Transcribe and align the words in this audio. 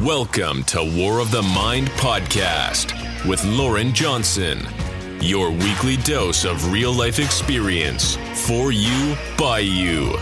Welcome 0.00 0.64
to 0.64 0.82
War 0.96 1.20
of 1.20 1.30
the 1.30 1.42
Mind 1.42 1.88
podcast 1.90 2.92
with 3.28 3.44
Lauren 3.44 3.92
Johnson, 3.92 4.66
your 5.20 5.50
weekly 5.50 5.98
dose 5.98 6.44
of 6.44 6.72
real 6.72 6.92
life 6.92 7.18
experience 7.20 8.16
for 8.46 8.72
you, 8.72 9.14
by 9.38 9.60
you, 9.60 10.16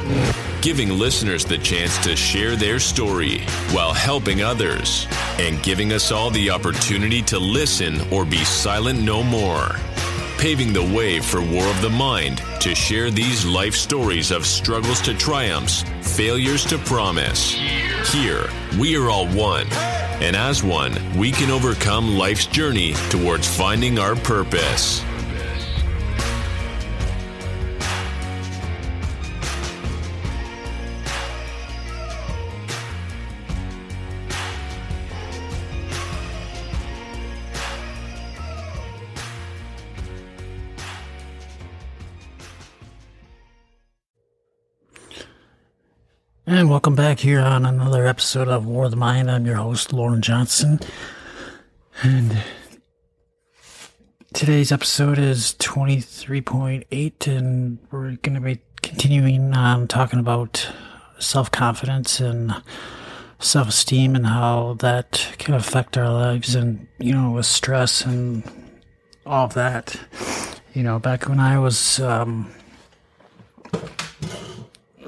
giving 0.60 0.90
listeners 0.98 1.44
the 1.44 1.56
chance 1.56 1.96
to 2.04 2.16
share 2.16 2.56
their 2.56 2.78
story 2.78 3.38
while 3.70 3.94
helping 3.94 4.42
others, 4.42 5.06
and 5.38 5.62
giving 5.62 5.92
us 5.92 6.10
all 6.10 6.30
the 6.30 6.50
opportunity 6.50 7.22
to 7.22 7.38
listen 7.38 8.00
or 8.12 8.26
be 8.26 8.44
silent 8.44 9.00
no 9.00 9.22
more. 9.22 9.76
Paving 10.40 10.72
the 10.72 10.82
way 10.96 11.20
for 11.20 11.42
War 11.42 11.66
of 11.66 11.82
the 11.82 11.90
Mind 11.90 12.42
to 12.60 12.74
share 12.74 13.10
these 13.10 13.44
life 13.44 13.74
stories 13.74 14.30
of 14.30 14.46
struggles 14.46 15.02
to 15.02 15.12
triumphs, 15.12 15.84
failures 16.00 16.64
to 16.64 16.78
promise. 16.78 17.52
Here, 18.10 18.48
we 18.78 18.96
are 18.96 19.10
all 19.10 19.28
one. 19.28 19.70
And 20.22 20.34
as 20.34 20.62
one, 20.62 20.96
we 21.14 21.30
can 21.30 21.50
overcome 21.50 22.16
life's 22.16 22.46
journey 22.46 22.94
towards 23.10 23.46
finding 23.54 23.98
our 23.98 24.16
purpose. 24.16 25.04
And 46.60 46.68
welcome 46.68 46.94
back 46.94 47.20
here 47.20 47.40
on 47.40 47.64
another 47.64 48.06
episode 48.06 48.46
of 48.46 48.66
War 48.66 48.84
of 48.84 48.90
the 48.90 48.96
Mind. 48.98 49.30
I'm 49.30 49.46
your 49.46 49.54
host, 49.54 49.94
Lauren 49.94 50.20
Johnson. 50.20 50.78
And 52.02 52.36
today's 54.34 54.70
episode 54.70 55.18
is 55.18 55.54
23.8, 55.58 57.26
and 57.26 57.78
we're 57.90 58.16
going 58.16 58.34
to 58.34 58.42
be 58.42 58.60
continuing 58.82 59.54
on 59.54 59.88
talking 59.88 60.18
about 60.18 60.70
self 61.18 61.50
confidence 61.50 62.20
and 62.20 62.54
self 63.38 63.68
esteem 63.68 64.14
and 64.14 64.26
how 64.26 64.74
that 64.80 65.34
can 65.38 65.54
affect 65.54 65.96
our 65.96 66.12
lives 66.12 66.54
and, 66.54 66.86
you 66.98 67.14
know, 67.14 67.30
with 67.30 67.46
stress 67.46 68.04
and 68.04 68.44
all 69.24 69.46
of 69.46 69.54
that. 69.54 69.98
You 70.74 70.82
know, 70.82 70.98
back 70.98 71.26
when 71.26 71.40
I 71.40 71.58
was, 71.58 72.00
um, 72.00 72.52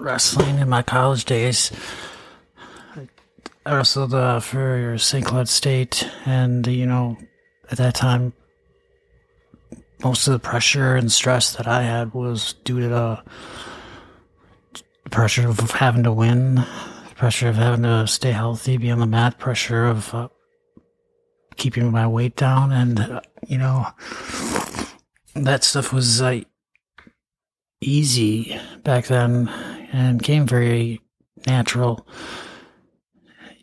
wrestling 0.02 0.58
in 0.58 0.68
my 0.68 0.82
college 0.82 1.24
days. 1.24 1.70
I 3.64 3.74
wrestled 3.76 4.12
uh, 4.12 4.40
for 4.40 4.98
St. 4.98 5.24
Cloud 5.24 5.48
State, 5.48 6.08
and 6.26 6.66
you 6.66 6.86
know, 6.86 7.16
at 7.70 7.78
that 7.78 7.94
time, 7.94 8.32
most 10.02 10.26
of 10.26 10.32
the 10.32 10.40
pressure 10.40 10.96
and 10.96 11.12
stress 11.12 11.54
that 11.54 11.68
I 11.68 11.82
had 11.82 12.12
was 12.12 12.54
due 12.64 12.80
to 12.80 12.88
the 12.88 13.22
pressure 15.10 15.48
of 15.48 15.58
having 15.70 16.02
to 16.02 16.12
win, 16.12 16.64
pressure 17.14 17.48
of 17.48 17.56
having 17.56 17.84
to 17.84 18.08
stay 18.08 18.32
healthy, 18.32 18.76
be 18.78 18.90
on 18.90 18.98
the 18.98 19.06
mat, 19.06 19.38
pressure 19.38 19.86
of 19.86 20.12
uh, 20.12 20.28
keeping 21.54 21.92
my 21.92 22.08
weight 22.08 22.34
down, 22.34 22.72
and 22.72 22.98
uh, 22.98 23.20
you 23.46 23.58
know, 23.58 23.86
that 25.36 25.62
stuff 25.62 25.92
was 25.92 26.20
like 26.20 26.48
easy 27.80 28.58
back 28.82 29.06
then 29.06 29.48
and 29.92 30.22
came 30.22 30.46
very 30.46 31.00
natural. 31.46 32.06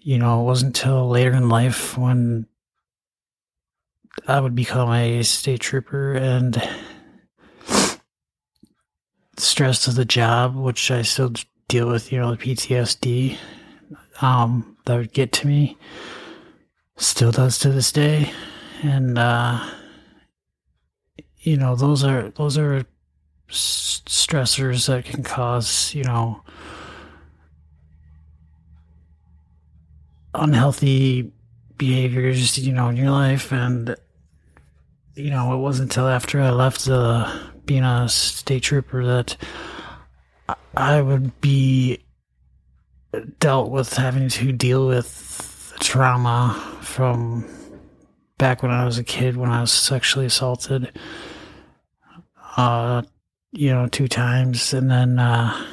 You 0.01 0.17
know, 0.17 0.41
it 0.41 0.45
wasn't 0.45 0.77
until 0.77 1.09
later 1.09 1.33
in 1.33 1.49
life 1.49 1.97
when 1.97 2.45
I 4.27 4.39
would 4.39 4.55
become 4.55 4.91
a 4.91 5.23
state 5.23 5.61
trooper 5.61 6.13
and 6.13 6.61
stress 9.37 9.87
of 9.87 9.95
the 9.95 10.05
job, 10.05 10.55
which 10.55 10.91
I 10.91 11.01
still 11.01 11.33
deal 11.67 11.89
with, 11.89 12.11
you 12.11 12.19
know, 12.19 12.35
the 12.35 12.37
PTSD 12.37 13.37
um, 14.21 14.77
that 14.85 14.97
would 14.97 15.13
get 15.13 15.31
to 15.33 15.47
me, 15.47 15.77
still 16.97 17.31
does 17.31 17.59
to 17.59 17.71
this 17.71 17.91
day. 17.91 18.31
And, 18.83 19.17
uh, 19.17 19.65
you 21.39 21.57
know, 21.57 21.75
those 21.75 22.03
are, 22.03 22.29
those 22.29 22.57
are 22.57 22.85
stressors 23.49 24.87
that 24.87 25.05
can 25.05 25.23
cause, 25.23 25.93
you 25.93 26.03
know, 26.03 26.43
unhealthy 30.33 31.31
behaviors, 31.77 32.57
you 32.57 32.73
know, 32.73 32.89
in 32.89 32.97
your 32.97 33.11
life. 33.11 33.51
And, 33.51 33.95
you 35.15 35.29
know, 35.29 35.53
it 35.53 35.57
wasn't 35.57 35.91
until 35.91 36.07
after 36.07 36.41
I 36.41 36.51
left 36.51 36.85
the, 36.85 37.49
being 37.65 37.83
a 37.83 38.09
state 38.09 38.63
trooper 38.63 39.05
that 39.05 39.37
I 40.75 41.01
would 41.01 41.39
be 41.41 42.03
dealt 43.39 43.71
with 43.71 43.93
having 43.93 44.29
to 44.29 44.51
deal 44.51 44.87
with 44.87 45.73
trauma 45.79 46.77
from 46.81 47.45
back 48.37 48.63
when 48.63 48.71
I 48.71 48.85
was 48.85 48.97
a 48.97 49.03
kid 49.03 49.37
when 49.37 49.49
I 49.49 49.61
was 49.61 49.71
sexually 49.71 50.25
assaulted. 50.25 50.91
Uh, 52.57 53.03
you 53.51 53.69
know, 53.69 53.87
two 53.87 54.07
times. 54.07 54.73
And 54.73 54.89
then 54.89 55.19
uh, 55.19 55.65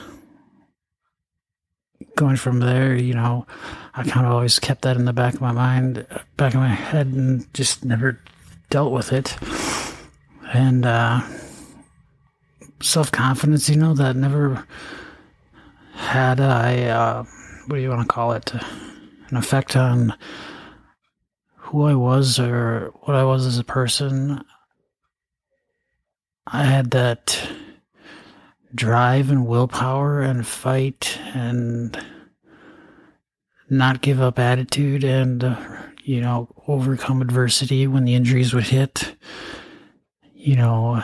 going 2.16 2.36
from 2.36 2.60
there, 2.60 2.94
you 2.94 3.14
know, 3.14 3.46
I 3.94 4.04
kind 4.04 4.26
of 4.26 4.32
always 4.32 4.58
kept 4.58 4.82
that 4.82 4.96
in 4.96 5.04
the 5.04 5.12
back 5.12 5.34
of 5.34 5.40
my 5.40 5.52
mind, 5.52 6.06
back 6.36 6.54
of 6.54 6.60
my 6.60 6.68
head, 6.68 7.08
and 7.08 7.52
just 7.54 7.84
never 7.84 8.20
dealt 8.70 8.92
with 8.92 9.12
it. 9.12 9.36
And 10.52 10.86
uh, 10.86 11.22
self 12.80 13.10
confidence, 13.12 13.68
you 13.68 13.76
know, 13.76 13.94
that 13.94 14.16
never 14.16 14.66
had 15.94 16.40
a, 16.40 16.88
uh, 16.88 17.24
what 17.66 17.76
do 17.76 17.82
you 17.82 17.90
want 17.90 18.02
to 18.02 18.08
call 18.12 18.32
it, 18.32 18.52
an 18.54 19.36
effect 19.36 19.76
on 19.76 20.14
who 21.56 21.82
I 21.82 21.94
was 21.94 22.38
or 22.38 22.92
what 23.02 23.16
I 23.16 23.24
was 23.24 23.44
as 23.44 23.58
a 23.58 23.64
person. 23.64 24.44
I 26.46 26.62
had 26.62 26.92
that 26.92 27.40
drive 28.76 29.30
and 29.30 29.46
willpower 29.46 30.20
and 30.20 30.46
fight 30.46 31.18
and 31.34 31.98
not 33.68 34.02
give 34.02 34.20
up 34.20 34.38
attitude 34.38 35.02
and 35.02 35.42
uh, 35.42 35.56
you 36.04 36.20
know 36.20 36.48
overcome 36.68 37.20
adversity 37.20 37.86
when 37.86 38.04
the 38.04 38.14
injuries 38.14 38.54
would 38.54 38.68
hit. 38.68 39.16
You 40.34 40.56
know 40.56 41.02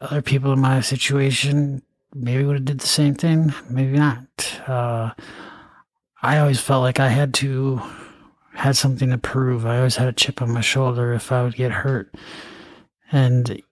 other 0.00 0.22
people 0.22 0.52
in 0.52 0.60
my 0.60 0.80
situation 0.80 1.82
maybe 2.14 2.44
would 2.44 2.56
have 2.56 2.64
did 2.64 2.80
the 2.80 2.86
same 2.86 3.14
thing 3.14 3.52
maybe 3.68 3.98
not. 3.98 4.60
Uh, 4.66 5.10
i 6.22 6.38
always 6.38 6.60
felt 6.60 6.80
like 6.82 6.98
i 7.00 7.08
had 7.08 7.34
to 7.34 7.82
had 8.54 8.76
something 8.76 9.10
to 9.10 9.18
prove. 9.18 9.66
I 9.66 9.78
always 9.78 9.96
had 9.96 10.08
a 10.08 10.12
chip 10.12 10.40
on 10.40 10.52
my 10.52 10.60
shoulder 10.60 11.12
if 11.12 11.32
i 11.32 11.42
would 11.42 11.56
get 11.56 11.72
hurt. 11.72 12.14
And 13.12 13.62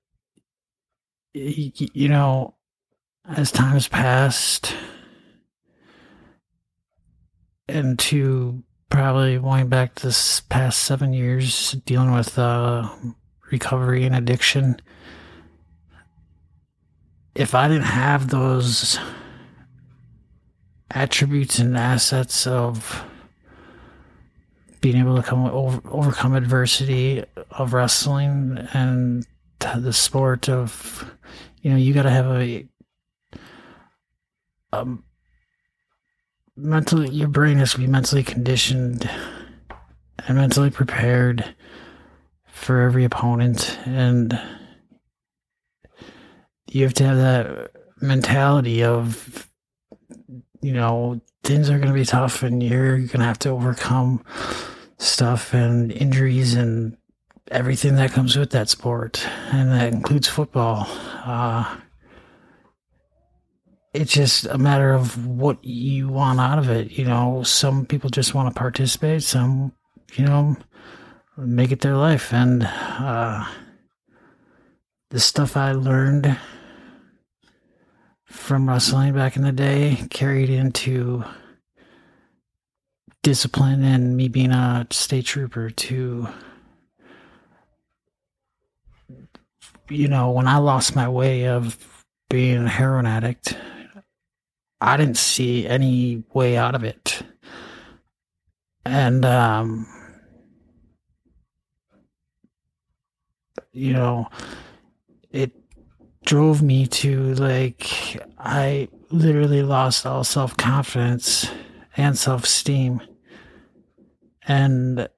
you 1.35 2.09
know, 2.09 2.55
as 3.29 3.53
time 3.53 3.73
has 3.73 3.89
passed, 3.89 4.75
and 7.69 7.99
to 7.99 8.63
probably 8.91 9.39
going 9.39 9.69
back 9.69 9.95
this 9.97 10.41
past 10.41 10.81
seven 10.81 11.13
years 11.13 11.73
dealing 11.87 12.13
with 12.13 12.39
uh, 12.39 12.89
recovery 13.51 14.05
and 14.05 14.15
addiction, 14.15 14.77
if 17.35 17.55
I 17.55 17.69
didn't 17.69 17.85
have 17.85 18.29
those 18.29 18.99
attributes 20.91 21.59
and 21.59 21.77
assets 21.77 22.47
of 22.47 23.03
being 24.83 24.97
able 24.97 25.17
to 25.17 25.23
come 25.23 25.47
over, 25.47 25.81
overcome 25.89 26.35
adversity 26.35 27.25
of 27.53 27.73
wrestling 27.73 28.69
and 28.75 29.27
the 29.81 29.93
sport 29.93 30.49
of 30.49 31.11
you 31.63 31.71
know 31.71 31.77
you 31.77 31.95
got 31.95 32.03
to 32.03 32.11
have 32.11 32.27
a 32.27 32.67
um 34.73 35.05
mentally 36.57 37.09
your 37.11 37.29
brain 37.29 37.59
has 37.59 37.73
to 37.73 37.79
be 37.79 37.87
mentally 37.87 38.23
conditioned 38.23 39.09
and 40.27 40.37
mentally 40.37 40.71
prepared 40.71 41.55
for 42.63 42.81
every 42.81 43.05
opponent. 43.05 43.79
And 43.85 44.41
you 46.71 46.85
have 46.85 46.95
to 46.95 47.05
have 47.05 47.17
that 47.17 47.73
mentality 48.01 48.83
of 48.83 49.49
you 50.61 50.73
know 50.73 51.21
things 51.43 51.71
are 51.71 51.79
going 51.79 51.93
to 51.93 51.95
be 51.95 52.05
tough 52.05 52.43
and 52.43 52.63
you're 52.63 52.99
going 52.99 53.21
to 53.21 53.25
have 53.25 53.39
to 53.41 53.51
overcome 53.51 54.25
stuff 54.99 55.53
and 55.55 55.91
injuries 55.93 56.55
and 56.55 56.97
everything 57.53 57.97
that 57.97 58.13
comes 58.13 58.37
with 58.37 58.51
that 58.51 58.69
sport, 58.69 59.27
and 59.53 59.71
that 59.71 59.93
includes 59.93 60.27
football. 60.27 60.87
Uh, 61.25 61.77
it's 63.93 64.13
just 64.13 64.47
a 64.47 64.57
matter 64.57 64.93
of 64.93 65.27
what 65.27 65.63
you 65.63 66.09
want 66.09 66.41
out 66.41 66.59
of 66.59 66.71
it. 66.71 66.93
You 66.93 67.05
know, 67.05 67.43
some 67.43 67.85
people 67.85 68.11
just 68.11 68.35
want 68.35 68.53
to 68.53 68.59
participate. 68.59 69.23
Some, 69.23 69.73
you 70.15 70.25
know, 70.25 70.57
make 71.37 71.73
it 71.73 71.81
their 71.81 71.97
life. 71.97 72.33
And 72.33 72.65
uh, 72.65 73.45
the 75.11 75.21
stuff 75.21 75.57
I 75.57 75.73
learned 75.73 76.39
from 78.25 78.69
wrestling 78.69 79.13
back 79.13 79.37
in 79.37 79.43
the 79.43 79.53
day 79.53 80.07
carried 80.09 80.49
into 80.49 81.23
discipline 83.23 83.85
and 83.85 84.17
me 84.17 84.29
being 84.29 84.53
a 84.53 84.87
state 84.91 85.27
trooper 85.27 85.69
to 85.69 86.29
you 89.93 90.09
know 90.09 90.31
when 90.31 90.49
i 90.49 90.57
lost 90.57 90.97
my 90.97 91.09
way 91.09 91.47
of 91.47 92.05
being 92.31 92.65
a 92.65 92.69
heroin 92.69 93.07
addict 93.07 93.57
i 94.81 94.97
didn't 94.97 95.17
see 95.17 95.67
any 95.67 96.25
way 96.35 96.57
out 96.57 96.75
of 96.75 96.83
it. 96.83 97.23
And 98.85 99.25
um 99.25 99.87
you 103.73 103.93
know 103.93 104.29
it 105.31 105.53
drove 106.25 106.63
me 106.63 106.87
to 106.87 107.35
like 107.35 107.89
i 108.39 108.89
literally 109.11 109.63
lost 109.63 110.05
all 110.07 110.25
self-confidence 110.25 111.51
and 111.97 112.19
self-esteem. 112.19 113.01
And 114.49 115.09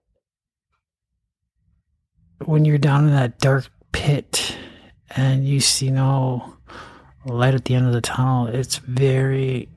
when 2.44 2.65
you're 2.65 2.79
down 2.79 3.06
in 3.06 3.15
that 3.15 3.38
dark 3.38 3.71
pit 3.93 4.44
and 5.16 5.46
you 5.46 5.61
see 5.61 5.90
no 5.90 6.56
light 7.25 7.55
at 7.55 7.64
the 7.64 7.75
end 7.75 7.87
of 7.87 7.93
the 7.93 8.00
tunnel, 8.00 8.46
it's 8.49 8.76
very, 8.78 9.69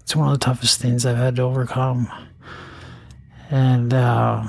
it's 0.00 0.14
one 0.16 0.28
of 0.28 0.34
the 0.38 0.44
toughest 0.44 0.80
things 0.80 1.06
I've 1.06 1.16
had 1.16 1.36
to 1.36 1.42
overcome. 1.42 2.10
And, 3.50 3.92
uh, 3.92 4.46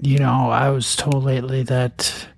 you 0.00 0.18
know, 0.18 0.50
I 0.50 0.70
was 0.70 0.96
told 0.96 1.24
lately 1.24 1.62
that 1.64 2.28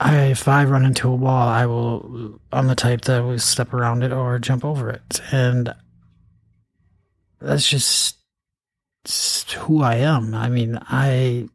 I, 0.00 0.16
if 0.24 0.48
I 0.48 0.64
run 0.64 0.84
into 0.84 1.08
a 1.08 1.14
wall, 1.14 1.48
I 1.48 1.66
will, 1.66 2.40
I'm 2.52 2.66
the 2.66 2.74
type 2.74 3.02
that 3.02 3.22
will 3.22 3.38
step 3.38 3.72
around 3.72 4.02
it 4.02 4.12
or 4.12 4.38
jump 4.38 4.64
over 4.64 4.90
it. 4.90 5.20
And 5.30 5.74
that's 7.40 7.68
just, 7.68 8.18
who 9.56 9.82
I 9.82 9.96
am. 9.96 10.34
I 10.34 10.48
mean, 10.48 10.78
I 10.80 11.48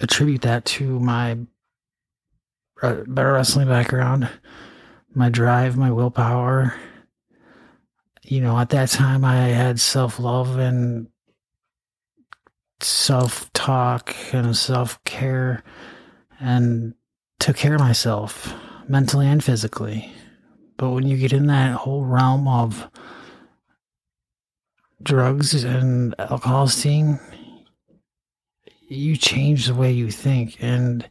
attribute 0.00 0.42
that 0.42 0.64
to 0.64 1.00
my 1.00 1.38
uh, 2.82 3.02
better 3.06 3.32
wrestling 3.32 3.68
background, 3.68 4.28
my 5.14 5.28
drive, 5.28 5.76
my 5.76 5.90
willpower. 5.90 6.74
You 8.22 8.40
know, 8.40 8.58
at 8.58 8.70
that 8.70 8.88
time, 8.90 9.24
I 9.24 9.36
had 9.36 9.80
self 9.80 10.18
love 10.18 10.58
and 10.58 11.08
self 12.80 13.52
talk 13.52 14.14
and 14.32 14.56
self 14.56 15.02
care 15.04 15.62
and 16.40 16.94
took 17.38 17.56
care 17.56 17.74
of 17.74 17.80
myself 17.80 18.52
mentally 18.88 19.26
and 19.26 19.42
physically. 19.42 20.12
But 20.76 20.90
when 20.90 21.06
you 21.06 21.16
get 21.16 21.32
in 21.32 21.46
that 21.46 21.74
whole 21.74 22.04
realm 22.04 22.46
of 22.46 22.90
drugs 25.02 25.64
and 25.64 26.14
alcohol 26.18 26.68
scene, 26.68 27.18
you 28.88 29.16
change 29.16 29.66
the 29.66 29.74
way 29.74 29.92
you 29.92 30.10
think 30.10 30.56
and 30.60 31.08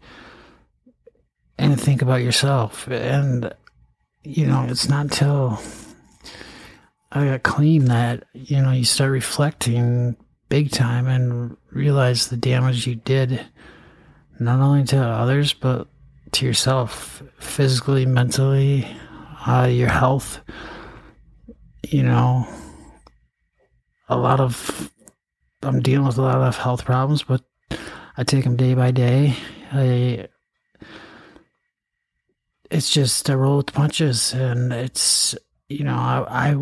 and 1.58 1.80
think 1.80 2.02
about 2.02 2.22
yourself. 2.22 2.88
And 2.88 3.54
you 4.24 4.48
know, 4.48 4.66
it's 4.70 4.90
not 4.90 5.04
until 5.04 5.60
I 7.12 7.26
got 7.26 7.44
clean 7.44 7.86
that 7.86 8.26
you 8.34 8.62
know 8.62 8.72
you 8.72 8.86
start 8.86 9.12
reflecting 9.12 10.16
big 10.50 10.72
time 10.72 11.08
and 11.08 11.58
realize 11.72 12.28
the 12.28 12.38
damage 12.38 12.88
you 12.88 12.96
did, 12.96 13.46
not 14.40 14.60
only 14.60 14.84
to 14.86 14.98
others 14.98 15.54
but 15.54 15.88
to 16.34 16.46
yourself, 16.46 17.24
physically, 17.40 18.06
mentally, 18.06 18.86
uh, 19.46 19.70
your 19.72 19.90
health. 19.90 20.40
You 21.84 22.04
know, 22.04 22.48
a 24.10 24.18
lot 24.18 24.40
of 24.40 24.92
I'm 25.62 25.82
dealing 25.82 26.06
with 26.06 26.18
a 26.18 26.22
lot 26.22 26.42
of 26.42 26.58
health 26.58 26.86
problems, 26.86 27.24
but 27.24 27.42
I 28.18 28.24
take 28.24 28.44
them 28.44 28.56
day 28.56 28.74
by 28.74 28.92
day. 28.92 29.36
I 29.72 30.28
it's 32.72 32.90
just 32.90 33.30
a 33.30 33.38
roll 33.38 33.58
with 33.58 33.74
punches, 33.74 34.34
and 34.34 34.72
it's 34.72 35.36
you 35.70 35.84
know 35.84 35.96
I 35.96 36.52
I 36.52 36.56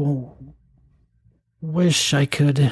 wish 1.62 2.14
I 2.14 2.26
could 2.26 2.72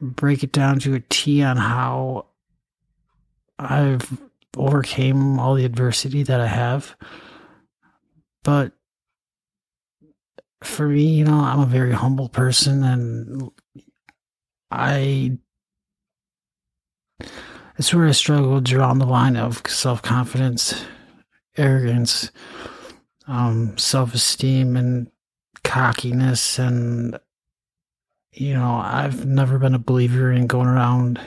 break 0.00 0.42
it 0.42 0.52
down 0.52 0.78
to 0.80 0.94
a 0.94 1.00
T 1.00 1.42
on 1.42 1.56
how 1.56 2.26
I've 3.58 4.18
overcame 4.56 5.38
all 5.38 5.54
the 5.54 5.64
adversity 5.64 6.22
that 6.22 6.40
I 6.40 6.46
have, 6.46 6.96
but 8.42 8.72
for 10.62 10.88
me, 10.88 11.04
you 11.04 11.24
know, 11.24 11.40
I'm 11.40 11.60
a 11.60 11.66
very 11.66 11.92
humble 11.92 12.28
person 12.28 12.82
and 12.82 13.50
I 14.70 15.38
it's 17.76 17.94
where 17.94 18.06
I 18.08 18.12
struggle 18.12 18.56
to 18.56 18.60
draw 18.60 18.92
the 18.94 19.06
line 19.06 19.36
of 19.36 19.62
self 19.66 20.02
confidence, 20.02 20.84
arrogance, 21.56 22.30
um, 23.26 23.76
self 23.78 24.14
esteem 24.14 24.76
and 24.76 25.10
cockiness 25.62 26.58
and 26.58 27.18
you 28.32 28.54
know, 28.54 28.76
I've 28.76 29.26
never 29.26 29.58
been 29.58 29.74
a 29.74 29.78
believer 29.78 30.30
in 30.30 30.46
going 30.46 30.68
around 30.68 31.20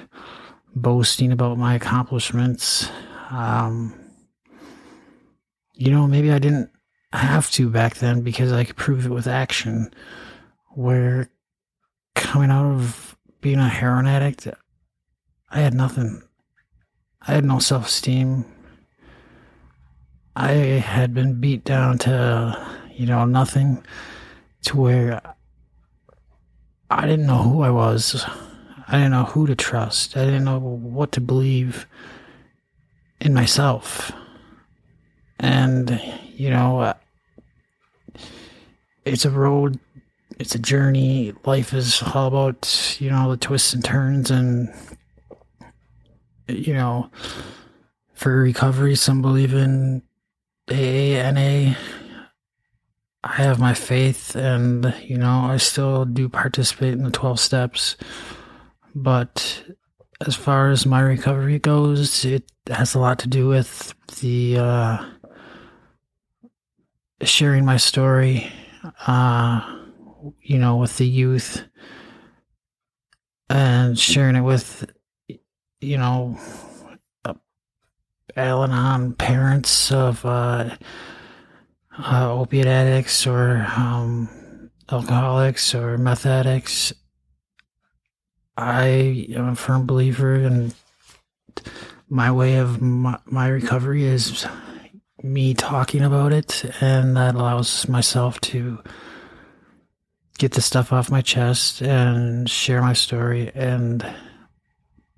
boasting 0.76 1.32
about 1.32 1.58
my 1.58 1.76
accomplishments. 1.76 2.90
Um, 3.30 3.94
you 5.74 5.92
know, 5.92 6.08
maybe 6.08 6.32
I 6.32 6.40
didn't 6.40 6.70
have 7.12 7.52
to 7.52 7.70
back 7.70 7.96
then 7.96 8.22
because 8.22 8.52
I 8.52 8.64
could 8.64 8.78
prove 8.78 9.06
it 9.06 9.12
with 9.12 9.28
action. 9.28 9.94
Where 10.72 11.30
coming 12.16 12.50
out 12.50 12.66
of 12.66 13.18
being 13.42 13.60
a 13.60 13.68
heroin 13.68 14.08
addict, 14.08 14.48
I 15.54 15.60
had 15.60 15.76
nothing. 15.76 16.24
I 17.22 17.34
had 17.34 17.46
no 17.46 17.60
self 17.60 17.86
esteem. 17.86 18.44
I 20.36 20.50
had 20.52 21.14
been 21.14 21.40
beat 21.40 21.64
down 21.64 22.00
to, 22.00 22.76
you 22.92 23.06
know, 23.06 23.24
nothing 23.26 23.86
to 24.66 24.78
where 24.78 25.22
I 26.90 27.06
didn't 27.06 27.28
know 27.28 27.44
who 27.44 27.62
I 27.62 27.70
was. 27.70 28.26
I 28.88 28.94
didn't 28.94 29.12
know 29.12 29.26
who 29.26 29.46
to 29.46 29.56
trust. 29.56 30.18
I 30.18 30.26
didn't 30.26 30.44
know 30.44 30.58
what 30.60 31.12
to 31.12 31.22
believe 31.22 31.86
in 33.22 33.36
myself. 33.36 34.12
And, 35.40 36.02
you 36.36 36.50
know, 36.50 36.80
uh, 36.80 36.94
it's 39.06 39.26
a 39.26 39.30
road, 39.30 39.80
it's 40.40 40.56
a 40.56 40.60
journey. 40.60 41.36
Life 41.46 41.74
is 41.76 42.02
all 42.02 42.28
about, 42.28 42.98
you 43.00 43.12
know, 43.12 43.30
the 43.30 43.38
twists 43.38 43.74
and 43.74 43.86
turns 43.86 44.32
and, 44.32 44.74
you 46.48 46.74
know, 46.74 47.10
for 48.14 48.42
recovery, 48.42 48.96
some 48.96 49.22
believe 49.22 49.54
in 49.54 50.04
AA. 50.70 51.76
I 53.26 53.32
have 53.36 53.60
my 53.60 53.74
faith 53.74 54.36
and, 54.36 54.94
you 55.06 55.18
know, 55.18 55.46
I 55.46 55.58
still 55.58 56.04
do 56.06 56.28
participate 56.28 56.94
in 56.94 57.04
the 57.04 57.12
12 57.12 57.40
steps. 57.40 57.96
But 58.94 59.64
as 60.26 60.36
far 60.36 60.70
as 60.70 60.86
my 60.86 61.00
recovery 61.00 61.60
goes, 61.60 62.26
it 62.26 62.44
has 62.68 62.96
a 62.96 63.00
lot 63.00 63.20
to 63.20 63.28
do 63.28 63.48
with 63.48 63.94
the, 64.20 64.58
uh, 64.58 65.06
sharing 67.22 67.64
my 67.64 67.78
story 67.78 68.52
uh, 69.08 69.62
you 70.42 70.58
know, 70.58 70.78
with 70.78 70.98
the 70.98 71.08
youth 71.08 71.64
and 73.50 73.98
sharing 73.98 74.36
it 74.36 74.42
with, 74.42 74.86
you 75.84 75.98
know, 75.98 76.40
uh, 77.26 77.34
Al 78.36 78.64
Anon 78.64 79.14
parents 79.14 79.92
of 79.92 80.26
uh, 80.26 80.76
uh, 81.98 82.34
opiate 82.34 82.66
addicts 82.66 83.28
or 83.28 83.68
um, 83.76 84.70
alcoholics 84.92 85.76
or 85.76 85.98
meth 85.98 86.26
addicts. 86.26 86.94
I 88.56 89.28
am 89.36 89.50
a 89.50 89.56
firm 89.56 89.86
believer 89.86 90.36
in 90.36 90.74
my 92.08 92.32
way 92.32 92.56
of 92.58 92.82
my, 92.82 93.18
my 93.26 93.48
recovery 93.48 94.06
is 94.06 94.46
me 95.24 95.54
talking 95.54 96.04
about 96.04 96.34
it, 96.34 96.64
and 96.82 97.18
that 97.18 97.36
allows 97.36 97.88
myself 97.88 98.40
to 98.42 98.80
get 100.38 100.52
the 100.54 100.62
stuff 100.62 100.92
off 100.92 101.10
my 101.10 101.22
chest 101.22 101.82
and 101.82 102.50
share 102.50 102.82
my 102.82 102.94
story 102.94 103.52
and 103.56 104.06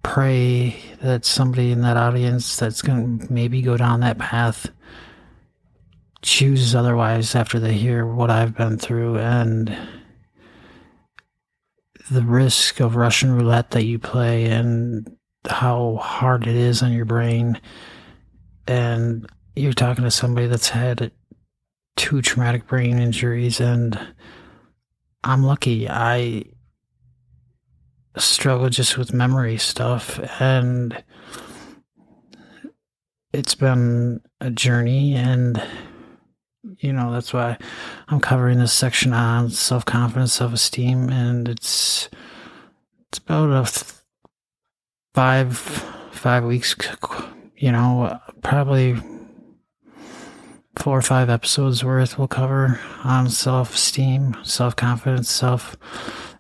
pray 0.06 0.76
that 1.02 1.26
somebody 1.26 1.72
in 1.72 1.82
that 1.82 1.98
audience 1.98 2.58
that's 2.58 2.84
going 2.84 3.20
to 3.20 3.34
maybe 3.34 3.62
go 3.62 3.76
down 3.76 4.02
that 4.02 4.20
path 4.20 4.70
chooses 6.22 6.76
otherwise 6.76 7.34
after 7.36 7.60
they 7.60 7.74
hear 7.74 8.06
what 8.06 8.30
I've 8.30 8.56
been 8.56 8.78
through 8.78 9.18
and 9.18 9.76
the 12.12 12.22
risk 12.22 12.80
of 12.80 12.96
Russian 12.96 13.34
roulette 13.36 13.72
that 13.72 13.86
you 13.86 13.98
play 13.98 14.46
and 14.46 15.10
how 15.48 15.96
hard 15.96 16.46
it 16.46 16.56
is 16.56 16.84
on 16.84 16.94
your 16.94 17.06
brain. 17.06 17.60
And 18.68 19.28
you're 19.56 19.74
talking 19.74 20.04
to 20.04 20.12
somebody 20.12 20.46
that's 20.46 20.70
had 20.70 21.12
two 21.96 22.22
traumatic 22.22 22.68
brain 22.68 23.00
injuries, 23.00 23.60
and 23.60 24.00
I'm 25.24 25.44
lucky. 25.44 25.90
I 25.90 26.44
struggle 28.18 28.70
just 28.70 28.98
with 28.98 29.14
memory 29.14 29.58
stuff, 29.58 30.20
and 30.40 31.04
it's 33.36 33.56
been 33.56 34.22
a 34.40 34.50
journey 34.50 35.14
and 35.14 35.62
you 36.80 36.94
know 36.94 37.12
that's 37.12 37.34
why 37.34 37.58
i'm 38.08 38.20
covering 38.20 38.60
this 38.60 38.72
section 38.72 39.14
on 39.14 39.50
self-confidence 39.50 40.34
self-esteem 40.34 41.10
and 41.10 41.50
it's 41.50 42.10
it's 43.10 43.18
about 43.18 43.50
a 43.50 43.86
five 45.14 45.58
five 45.58 46.46
weeks 46.46 46.76
you 47.58 47.72
know 47.72 48.18
probably 48.42 48.96
four 50.80 50.98
or 50.98 51.02
five 51.02 51.30
episodes 51.30 51.84
worth 51.84 52.18
we'll 52.18 52.28
cover 52.28 52.80
on 53.04 53.30
self-esteem 53.30 54.36
self-confidence 54.44 55.30
self 55.30 55.76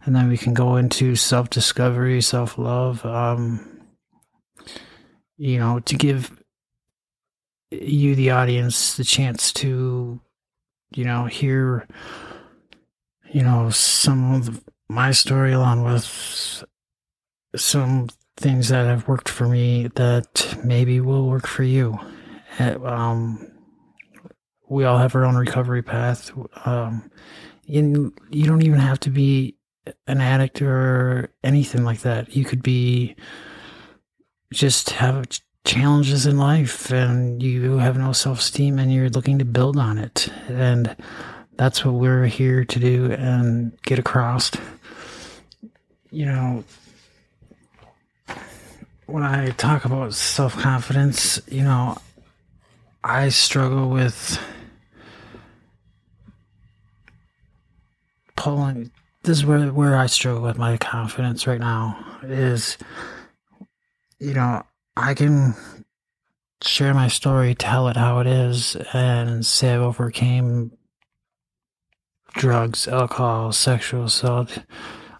and 0.05 0.15
then 0.15 0.29
we 0.29 0.37
can 0.37 0.53
go 0.53 0.75
into 0.75 1.15
self-discovery 1.15 2.21
self-love 2.21 3.05
um 3.05 3.81
you 5.37 5.57
know 5.57 5.79
to 5.79 5.95
give 5.95 6.31
you, 7.81 8.15
the 8.15 8.31
audience, 8.31 8.95
the 8.95 9.03
chance 9.03 9.51
to, 9.53 10.19
you 10.93 11.03
know, 11.03 11.25
hear, 11.25 11.87
you 13.31 13.41
know, 13.41 13.69
some 13.69 14.33
of 14.33 14.63
my 14.89 15.11
story 15.11 15.53
along 15.53 15.83
with 15.83 16.63
some 17.55 18.09
things 18.37 18.69
that 18.69 18.85
have 18.85 19.07
worked 19.07 19.29
for 19.29 19.47
me 19.47 19.87
that 19.95 20.57
maybe 20.63 20.99
will 20.99 21.27
work 21.27 21.47
for 21.47 21.63
you. 21.63 21.97
Eh, 22.59 22.75
um, 22.83 23.51
we 24.69 24.83
all 24.83 24.97
have 24.97 25.15
our 25.15 25.25
own 25.25 25.35
recovery 25.35 25.81
path. 25.81 26.31
Um, 26.65 27.09
and 27.67 28.11
you 28.29 28.45
don't 28.45 28.63
even 28.63 28.79
have 28.79 28.99
to 29.01 29.09
be 29.09 29.55
an 30.07 30.21
addict 30.21 30.61
or 30.61 31.29
anything 31.43 31.83
like 31.83 32.01
that. 32.01 32.35
You 32.35 32.45
could 32.45 32.63
be 32.63 33.15
just 34.53 34.91
have 34.91 35.27
challenges 35.65 36.25
in 36.25 36.37
life 36.37 36.91
and 36.91 37.41
you 37.41 37.77
have 37.77 37.97
no 37.97 38.11
self 38.11 38.39
esteem 38.39 38.79
and 38.79 38.93
you're 38.93 39.09
looking 39.09 39.39
to 39.39 39.45
build 39.45 39.77
on 39.77 39.97
it. 39.97 40.29
And 40.47 40.95
that's 41.57 41.83
what 41.83 41.95
we're 41.95 42.25
here 42.25 42.63
to 42.63 42.79
do 42.79 43.11
and 43.11 43.71
get 43.83 43.99
across. 43.99 44.51
You 46.11 46.25
know, 46.25 46.63
when 49.07 49.23
I 49.23 49.49
talk 49.51 49.85
about 49.85 50.13
self 50.13 50.55
confidence, 50.57 51.41
you 51.49 51.63
know, 51.63 51.97
I 53.03 53.29
struggle 53.29 53.89
with 53.89 54.39
pulling. 58.35 58.91
This 59.25 59.39
is 59.39 59.45
where, 59.47 59.73
where 59.73 59.97
I 59.97 60.05
struggle 60.05 60.43
with 60.43 60.59
my 60.59 60.77
confidence 60.77 61.47
right 61.47 61.59
now 61.59 61.97
is, 62.21 62.77
you 64.19 64.35
know, 64.35 64.61
I 64.95 65.15
can 65.15 65.55
share 66.61 66.93
my 66.93 67.07
story, 67.07 67.55
tell 67.55 67.87
it 67.87 67.97
how 67.97 68.19
it 68.19 68.27
is, 68.27 68.77
and 68.93 69.43
say 69.43 69.73
I 69.73 69.77
overcame 69.77 70.77
drugs, 72.33 72.87
alcohol, 72.87 73.51
sexual 73.51 74.03
assault, 74.03 74.59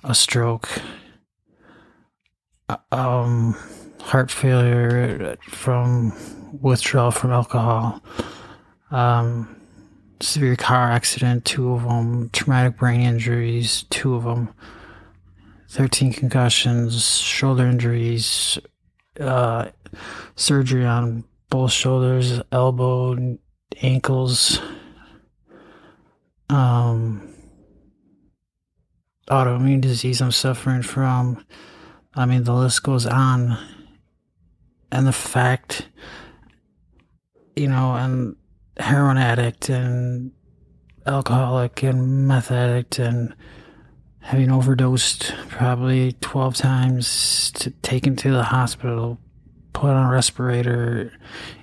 a 0.03 0.13
stroke, 0.13 0.69
uh, 2.69 2.77
um, 2.91 3.57
heart 4.01 4.29
failure 4.29 5.35
from 5.50 6.13
withdrawal 6.62 7.09
from 7.09 7.31
alcohol, 7.31 8.03
um, 8.91 9.59
severe 10.19 10.55
car 10.55 10.91
accident, 10.91 11.45
two 11.45 11.74
of 11.74 11.84
them, 11.84 12.29
traumatic 12.31 12.77
brain 12.77 13.01
injuries, 13.01 13.84
two 13.89 14.15
of 14.15 14.24
them, 14.24 14.53
13 15.69 16.13
concussions, 16.13 17.05
shoulder 17.05 17.65
injuries, 17.65 18.57
uh, 19.19 19.67
surgery 20.36 20.86
on 20.86 21.24
both 21.50 21.72
shoulders, 21.72 22.41
elbow, 22.51 23.38
ankles, 23.81 24.60
um, 26.50 27.34
autoimmune 29.29 29.81
disease 29.81 30.22
I'm 30.22 30.31
suffering 30.31 30.81
from. 30.81 31.45
I 32.13 32.25
mean, 32.25 32.43
the 32.43 32.53
list 32.53 32.84
goes 32.84 33.05
on. 33.05 33.57
And 34.91 35.05
the 35.05 35.12
fact, 35.12 35.89
you 37.55 37.67
know, 37.67 37.95
and 37.95 38.36
heroin 38.77 39.17
addict 39.17 39.70
and 39.70 40.32
alcoholic 41.05 41.84
and 41.84 42.27
meth 42.27 42.51
addict 42.51 43.00
and 43.00 43.34
having 44.20 44.51
overdosed 44.51 45.34
probably 45.50 46.13
12 46.13 46.55
times, 46.55 47.51
to, 47.51 47.70
taken 47.70 48.15
to 48.15 48.32
the 48.32 48.44
hospital, 48.44 49.20
put 49.74 49.91
on 49.91 50.08
a 50.08 50.12
respirator, 50.12 51.13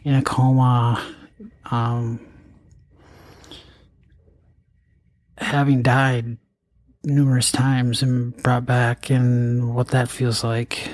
in 0.04 0.14
a 0.14 0.23
coma, 0.23 1.02
um, 1.73 2.21
having 5.38 5.83
died 5.83 6.38
numerous 7.04 7.50
times 7.50 8.00
and 8.00 8.37
brought 8.45 8.64
back, 8.64 9.11
and 9.11 9.75
what 9.75 9.88
that 9.88 10.09
feels 10.09 10.45
like, 10.45 10.88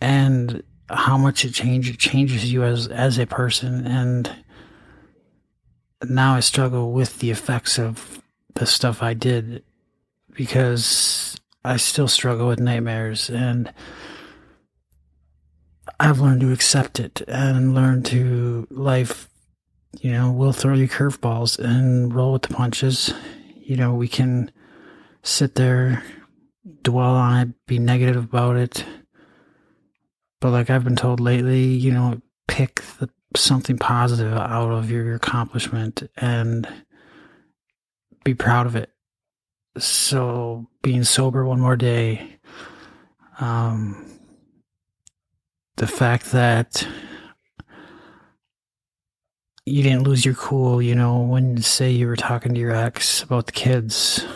and 0.00 0.62
how 0.92 1.16
much 1.16 1.44
it 1.44 1.54
changes 1.54 1.96
changes 1.96 2.52
you 2.52 2.62
as 2.62 2.88
as 2.88 3.18
a 3.18 3.26
person, 3.26 3.86
and 3.86 4.30
now 6.08 6.34
I 6.34 6.40
struggle 6.40 6.92
with 6.92 7.18
the 7.18 7.30
effects 7.30 7.78
of 7.78 8.22
the 8.54 8.66
stuff 8.66 9.02
I 9.02 9.14
did 9.14 9.62
because 10.34 11.36
I 11.64 11.76
still 11.76 12.08
struggle 12.08 12.48
with 12.48 12.60
nightmares 12.60 13.30
and 13.30 13.72
I've 16.00 16.20
learned 16.20 16.40
to 16.40 16.52
accept 16.52 16.98
it 16.98 17.22
and 17.28 17.74
learn 17.74 18.02
to 18.04 18.66
life, 18.70 19.28
you 20.00 20.10
know, 20.10 20.32
will 20.32 20.52
throw 20.52 20.74
you 20.74 20.88
curveballs 20.88 21.58
and 21.58 22.12
roll 22.12 22.32
with 22.32 22.42
the 22.42 22.54
punches. 22.54 23.14
You 23.60 23.76
know, 23.76 23.94
we 23.94 24.08
can 24.08 24.50
sit 25.22 25.54
there, 25.54 26.02
dwell 26.82 27.14
on 27.14 27.40
it, 27.40 27.66
be 27.66 27.78
negative 27.78 28.24
about 28.24 28.56
it. 28.56 28.84
But 30.42 30.50
like 30.50 30.70
I've 30.70 30.82
been 30.82 30.96
told 30.96 31.20
lately, 31.20 31.66
you 31.66 31.92
know, 31.92 32.20
pick 32.48 32.82
the, 32.98 33.08
something 33.36 33.78
positive 33.78 34.32
out 34.32 34.72
of 34.72 34.90
your 34.90 35.14
accomplishment 35.14 36.02
and 36.16 36.66
be 38.24 38.34
proud 38.34 38.66
of 38.66 38.74
it. 38.74 38.90
So 39.78 40.66
being 40.82 41.04
sober 41.04 41.46
one 41.46 41.60
more 41.60 41.76
day, 41.76 42.38
um, 43.38 44.18
the 45.76 45.86
fact 45.86 46.32
that 46.32 46.88
you 49.64 49.84
didn't 49.84 50.02
lose 50.02 50.24
your 50.24 50.34
cool, 50.34 50.82
you 50.82 50.96
know, 50.96 51.20
when 51.20 51.62
say 51.62 51.92
you 51.92 52.08
were 52.08 52.16
talking 52.16 52.52
to 52.52 52.60
your 52.60 52.74
ex 52.74 53.22
about 53.22 53.46
the 53.46 53.52
kids, 53.52 54.26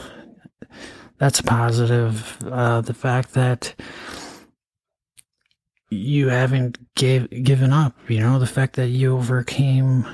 that's 1.19 1.41
positive. 1.41 2.39
Uh, 2.45 2.81
the 2.81 2.95
fact 2.95 3.35
that 3.35 3.75
you 5.91 6.29
haven't 6.29 6.79
gave 6.95 7.31
given 7.45 7.73
up, 7.73 7.95
you 8.09 8.21
know, 8.21 8.39
the 8.39 8.47
fact 8.47 8.77
that 8.77 8.89
you 8.89 9.17
overcame 9.17 10.07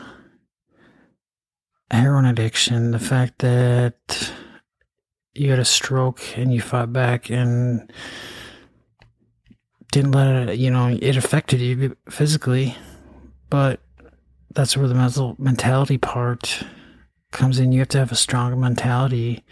heroin 1.90 2.24
addiction, 2.24 2.90
the 2.90 2.98
fact 2.98 3.38
that 3.38 4.32
you 5.34 5.50
had 5.50 5.58
a 5.58 5.64
stroke 5.64 6.20
and 6.36 6.52
you 6.52 6.60
fought 6.60 6.92
back 6.92 7.30
and 7.30 7.90
didn't 9.90 10.12
let 10.12 10.48
it, 10.48 10.58
you 10.58 10.70
know, 10.70 10.88
it 11.00 11.16
affected 11.16 11.60
you 11.60 11.96
physically, 12.08 12.76
but 13.50 13.80
that's 14.54 14.76
where 14.76 14.88
the 14.88 14.94
mental 14.94 15.36
mentality 15.38 15.98
part 15.98 16.64
comes 17.30 17.58
in. 17.58 17.72
You 17.72 17.80
have 17.80 17.88
to 17.88 17.98
have 17.98 18.12
a 18.12 18.16
strong 18.16 18.58
mentality 18.60 19.44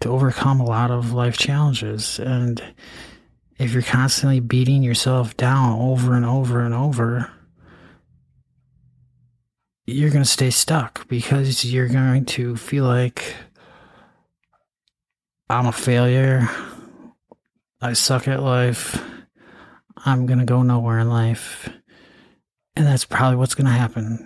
to 0.00 0.08
overcome 0.08 0.60
a 0.60 0.64
lot 0.64 0.90
of 0.90 1.12
life 1.12 1.36
challenges. 1.36 2.18
And 2.18 2.62
if 3.58 3.72
you're 3.72 3.82
constantly 3.82 4.40
beating 4.40 4.82
yourself 4.82 5.36
down 5.36 5.78
over 5.80 6.14
and 6.14 6.24
over 6.24 6.60
and 6.60 6.72
over, 6.72 7.30
you're 9.86 10.10
going 10.10 10.22
to 10.22 10.30
stay 10.30 10.50
stuck 10.50 11.08
because 11.08 11.64
you're 11.64 11.88
going 11.88 12.24
to 12.24 12.56
feel 12.56 12.84
like 12.84 13.34
I'm 15.50 15.66
a 15.66 15.72
failure. 15.72 16.48
I 17.80 17.94
suck 17.94 18.28
at 18.28 18.42
life. 18.42 19.02
I'm 19.96 20.26
going 20.26 20.38
to 20.38 20.44
go 20.44 20.62
nowhere 20.62 20.98
in 20.98 21.08
life. 21.08 21.68
And 22.76 22.86
that's 22.86 23.04
probably 23.04 23.36
what's 23.36 23.54
going 23.54 23.66
to 23.66 23.72
happen. 23.72 24.24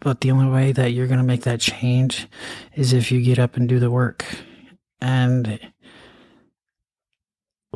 But 0.00 0.20
the 0.20 0.30
only 0.30 0.52
way 0.52 0.72
that 0.72 0.92
you're 0.92 1.08
going 1.08 1.18
to 1.18 1.24
make 1.24 1.42
that 1.42 1.60
change 1.60 2.28
is 2.76 2.92
if 2.92 3.10
you 3.10 3.20
get 3.20 3.38
up 3.38 3.56
and 3.56 3.68
do 3.68 3.80
the 3.80 3.90
work. 3.90 4.24
And 5.00 5.58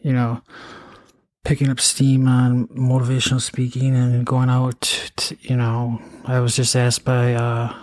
you 0.01 0.13
know, 0.13 0.41
picking 1.43 1.69
up 1.69 1.79
steam 1.79 2.27
on 2.27 2.67
motivational 2.67 3.41
speaking 3.41 3.95
and 3.95 4.25
going 4.25 4.49
out. 4.49 4.81
To, 5.17 5.37
you 5.41 5.55
know, 5.55 6.01
I 6.25 6.39
was 6.39 6.55
just 6.55 6.75
asked 6.75 7.05
by 7.05 7.33
uh, 7.33 7.73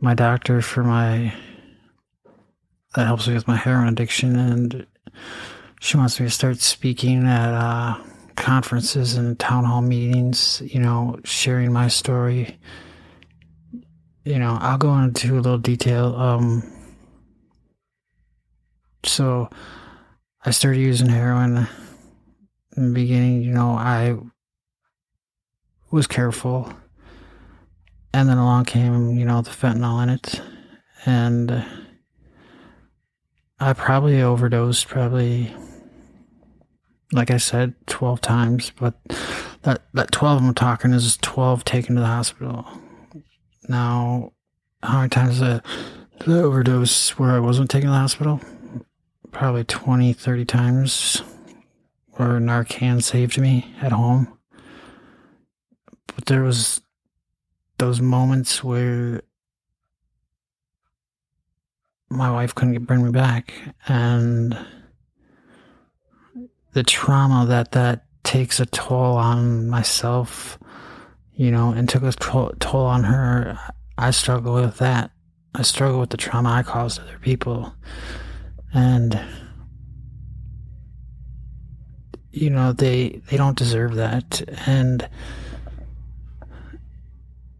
my 0.00 0.14
doctor 0.14 0.62
for 0.62 0.82
my 0.82 1.34
that 2.94 3.06
helps 3.06 3.26
me 3.26 3.34
with 3.34 3.48
my 3.48 3.56
heroin 3.56 3.88
addiction, 3.88 4.36
and 4.36 4.86
she 5.82 5.96
wants 5.96 6.20
me 6.20 6.26
to 6.26 6.30
start 6.30 6.60
speaking 6.60 7.26
at 7.26 7.52
uh, 7.52 8.00
conferences 8.36 9.16
and 9.16 9.36
town 9.36 9.64
hall 9.64 9.82
meetings. 9.82 10.62
You 10.64 10.78
know, 10.78 11.18
sharing 11.24 11.72
my 11.72 11.88
story. 11.88 12.56
You 14.24 14.38
know, 14.38 14.56
I'll 14.60 14.78
go 14.78 14.96
into 14.96 15.34
a 15.34 15.40
little 15.40 15.58
detail. 15.58 16.14
Um, 16.14 16.62
so 19.04 19.50
I 20.44 20.52
started 20.52 20.78
using 20.78 21.08
heroin 21.08 21.66
in 22.76 22.88
the 22.88 22.94
beginning. 22.94 23.42
You 23.42 23.50
know, 23.52 23.72
I 23.72 24.14
was 25.90 26.06
careful. 26.06 26.72
And 28.14 28.28
then 28.28 28.38
along 28.38 28.66
came, 28.66 29.18
you 29.18 29.24
know, 29.24 29.42
the 29.42 29.50
fentanyl 29.50 30.00
in 30.04 30.10
it. 30.10 30.40
And 31.06 31.64
I 33.58 33.72
probably 33.72 34.22
overdosed, 34.22 34.86
probably, 34.86 35.52
like 37.12 37.30
I 37.30 37.36
said, 37.36 37.74
12 37.86 38.20
times. 38.20 38.72
But 38.78 38.94
that, 39.62 39.82
that 39.94 40.12
12 40.12 40.42
I'm 40.42 40.54
talking 40.54 40.92
is 40.92 41.16
12 41.18 41.64
taken 41.64 41.94
to 41.94 42.00
the 42.00 42.06
hospital. 42.06 42.66
Now, 43.68 44.32
how 44.82 44.98
many 44.98 45.10
times 45.10 45.40
the, 45.40 45.62
the 46.26 46.42
overdose 46.42 47.10
where 47.18 47.32
I 47.32 47.38
wasn't 47.38 47.70
taken 47.70 47.88
to 47.88 47.92
the 47.92 47.98
hospital? 47.98 48.40
probably 49.32 49.64
20, 49.64 50.12
30 50.12 50.44
times 50.44 51.22
where 52.12 52.38
Narcan 52.38 53.02
saved 53.02 53.38
me 53.38 53.74
at 53.80 53.90
home. 53.90 54.38
But 56.14 56.26
there 56.26 56.42
was 56.42 56.82
those 57.78 58.00
moments 58.00 58.62
where 58.62 59.22
my 62.10 62.30
wife 62.30 62.54
couldn't 62.54 62.84
bring 62.84 63.02
me 63.02 63.10
back 63.10 63.52
and 63.88 64.56
the 66.72 66.82
trauma 66.82 67.46
that 67.46 67.72
that 67.72 68.04
takes 68.24 68.60
a 68.60 68.66
toll 68.66 69.16
on 69.16 69.68
myself 69.68 70.58
you 71.34 71.50
know 71.50 71.70
and 71.70 71.88
took 71.88 72.02
a 72.02 72.12
toll 72.12 72.86
on 72.86 73.04
her 73.04 73.58
i 73.98 74.10
struggle 74.10 74.54
with 74.54 74.78
that. 74.78 75.10
I 75.54 75.62
struggle 75.62 76.00
with 76.00 76.10
the 76.10 76.16
trauma 76.16 76.50
i 76.50 76.62
caused 76.62 76.98
other 76.98 77.18
people. 77.20 77.74
And 78.74 79.20
you 82.30 82.48
know 82.50 82.72
they 82.72 83.20
they 83.28 83.36
don't 83.36 83.56
deserve 83.56 83.94
that. 83.94 84.42
And 84.66 85.08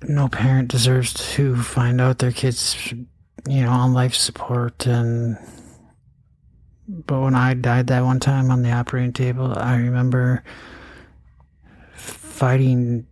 no 0.03 0.29
parent 0.29 0.69
deserves 0.69 1.13
to 1.35 1.57
find 1.57 2.01
out 2.01 2.19
their 2.19 2.33
kids 2.33 2.93
you 2.93 3.63
know 3.63 3.71
on 3.71 3.93
life 3.93 4.15
support 4.15 4.87
and 4.87 5.39
but 6.89 7.21
when 7.21 7.35
i 7.35 7.55
died 7.55 7.87
that 7.87 8.05
one 8.05 8.21
time 8.21 8.51
on 8.51 8.63
the 8.63 8.71
operating 8.71 9.13
table 9.13 9.53
i 9.57 9.77
remember 9.77 10.43
fighting 11.95 13.07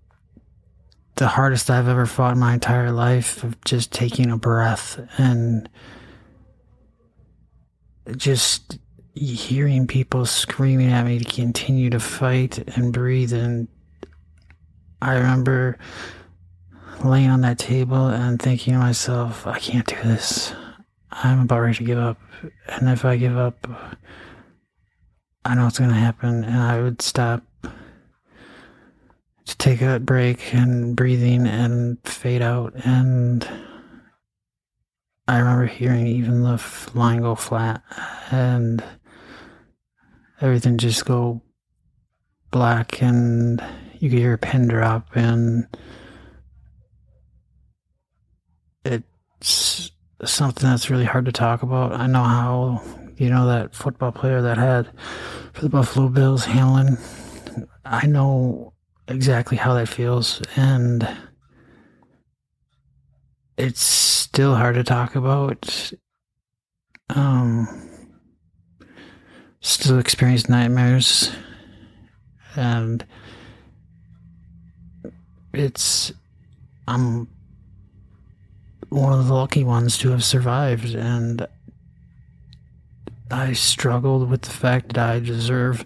the 1.16 1.28
hardest 1.28 1.70
i've 1.70 1.88
ever 1.88 2.06
fought 2.06 2.32
in 2.32 2.38
my 2.38 2.54
entire 2.54 2.90
life 2.90 3.44
of 3.44 3.62
just 3.64 3.92
taking 3.92 4.30
a 4.30 4.36
breath 4.36 5.00
and 5.18 5.68
just 8.16 8.78
hearing 9.14 9.86
people 9.86 10.24
screaming 10.24 10.90
at 10.90 11.04
me 11.04 11.18
to 11.18 11.24
continue 11.24 11.90
to 11.90 12.00
fight 12.00 12.58
and 12.76 12.92
breathe. 12.92 13.32
And 13.32 13.68
I 15.02 15.14
remember 15.14 15.78
laying 17.04 17.30
on 17.30 17.40
that 17.42 17.58
table 17.58 18.06
and 18.08 18.40
thinking 18.40 18.74
to 18.74 18.78
myself, 18.78 19.46
I 19.46 19.58
can't 19.58 19.86
do 19.86 19.96
this. 19.96 20.54
I'm 21.12 21.40
about 21.40 21.60
ready 21.60 21.78
to 21.78 21.84
give 21.84 21.98
up. 21.98 22.18
And 22.68 22.88
if 22.88 23.04
I 23.04 23.16
give 23.16 23.36
up, 23.36 23.66
I 25.44 25.54
know 25.54 25.64
what's 25.64 25.78
going 25.78 25.90
to 25.90 25.96
happen. 25.96 26.44
And 26.44 26.56
I 26.56 26.80
would 26.80 27.02
stop 27.02 27.42
to 27.62 29.56
take 29.58 29.82
a 29.82 29.98
break 29.98 30.54
and 30.54 30.94
breathing 30.94 31.46
and 31.46 31.98
fade 32.04 32.42
out. 32.42 32.74
And 32.84 33.48
I 35.26 35.38
remember 35.38 35.66
hearing 35.66 36.06
even 36.06 36.42
the 36.42 36.62
line 36.94 37.22
go 37.22 37.34
flat 37.34 37.82
and 38.30 38.82
everything 40.40 40.78
just 40.78 41.04
go 41.04 41.42
black 42.50 43.02
and 43.02 43.62
you 43.98 44.10
could 44.10 44.18
hear 44.18 44.32
a 44.32 44.38
pin 44.38 44.66
drop 44.66 45.08
and 45.14 45.66
it's 48.84 49.92
something 50.24 50.68
that's 50.68 50.90
really 50.90 51.04
hard 51.04 51.24
to 51.26 51.32
talk 51.32 51.62
about. 51.62 51.92
I 51.92 52.06
know 52.06 52.22
how, 52.22 52.82
you 53.16 53.30
know, 53.30 53.46
that 53.46 53.74
football 53.74 54.12
player 54.12 54.42
that 54.42 54.58
had 54.58 54.90
for 55.52 55.62
the 55.62 55.68
Buffalo 55.68 56.08
Bills, 56.08 56.44
Hamlin, 56.44 56.98
I 57.84 58.06
know 58.06 58.72
exactly 59.08 59.56
how 59.56 59.74
that 59.74 59.88
feels 59.88 60.40
and 60.56 61.08
it's 63.60 63.82
still 63.82 64.54
hard 64.54 64.74
to 64.76 64.84
talk 64.84 65.16
about. 65.16 65.92
Um, 67.10 67.90
still 69.60 69.98
experience 69.98 70.48
nightmares, 70.48 71.30
and 72.56 73.04
it's 75.52 76.12
I'm 76.88 77.28
one 78.90 79.18
of 79.18 79.26
the 79.28 79.34
lucky 79.34 79.64
ones 79.64 79.96
to 79.98 80.10
have 80.10 80.24
survived, 80.24 80.94
and 80.94 81.46
I 83.30 83.52
struggled 83.52 84.28
with 84.28 84.42
the 84.42 84.50
fact 84.50 84.94
that 84.94 85.08
I 85.08 85.20
deserve. 85.20 85.84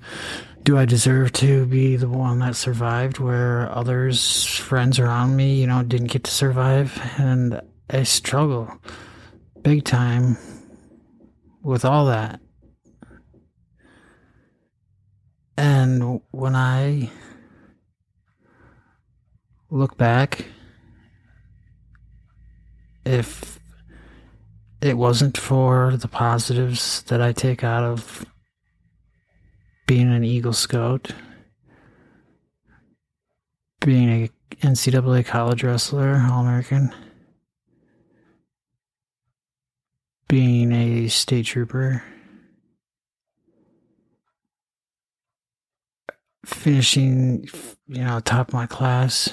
Do 0.63 0.79
I 0.79 0.87
deserve 0.87 1.33
to 1.33 1.67
be 1.67 1.97
the 1.97 2.09
one 2.09 2.39
that 2.39 2.57
survived 2.57 3.19
where 3.19 3.71
others, 3.71 4.47
friends 4.47 4.99
around 4.99 5.37
me, 5.37 5.61
you 5.61 5.67
know, 5.67 5.83
didn't 5.83 6.11
get 6.11 6.25
to 6.25 6.31
survive? 6.31 6.99
And 7.19 7.61
I 7.91 8.05
struggle 8.05 8.71
big 9.61 9.85
time 9.85 10.39
with 11.63 11.85
all 11.85 12.07
that. 12.07 12.41
And 15.59 16.23
when 16.31 16.57
I 16.57 17.11
look 19.71 19.99
back, 19.99 20.47
if 23.05 23.59
it 24.81 24.97
wasn't 24.97 25.39
for 25.39 25.97
the 25.97 26.09
positives 26.09 27.03
that 27.05 27.23
I 27.23 27.33
take 27.33 27.65
out 27.65 27.85
of 27.85 28.27
being 29.87 30.13
an 30.13 30.25
Eagle 30.25 30.53
Scout, 30.53 31.11
being 33.81 34.11
a 34.11 34.31
NCAA 34.57 35.25
college 35.27 35.65
wrestler, 35.65 36.27
All 36.31 36.41
American, 36.41 36.93
being 40.29 40.73
a 40.73 41.09
state 41.09 41.47
trooper, 41.47 42.03
finishing, 46.45 47.49
you 47.87 48.05
know, 48.05 48.21
top 48.21 48.49
of 48.49 48.55
my 48.55 48.67
class, 48.67 49.31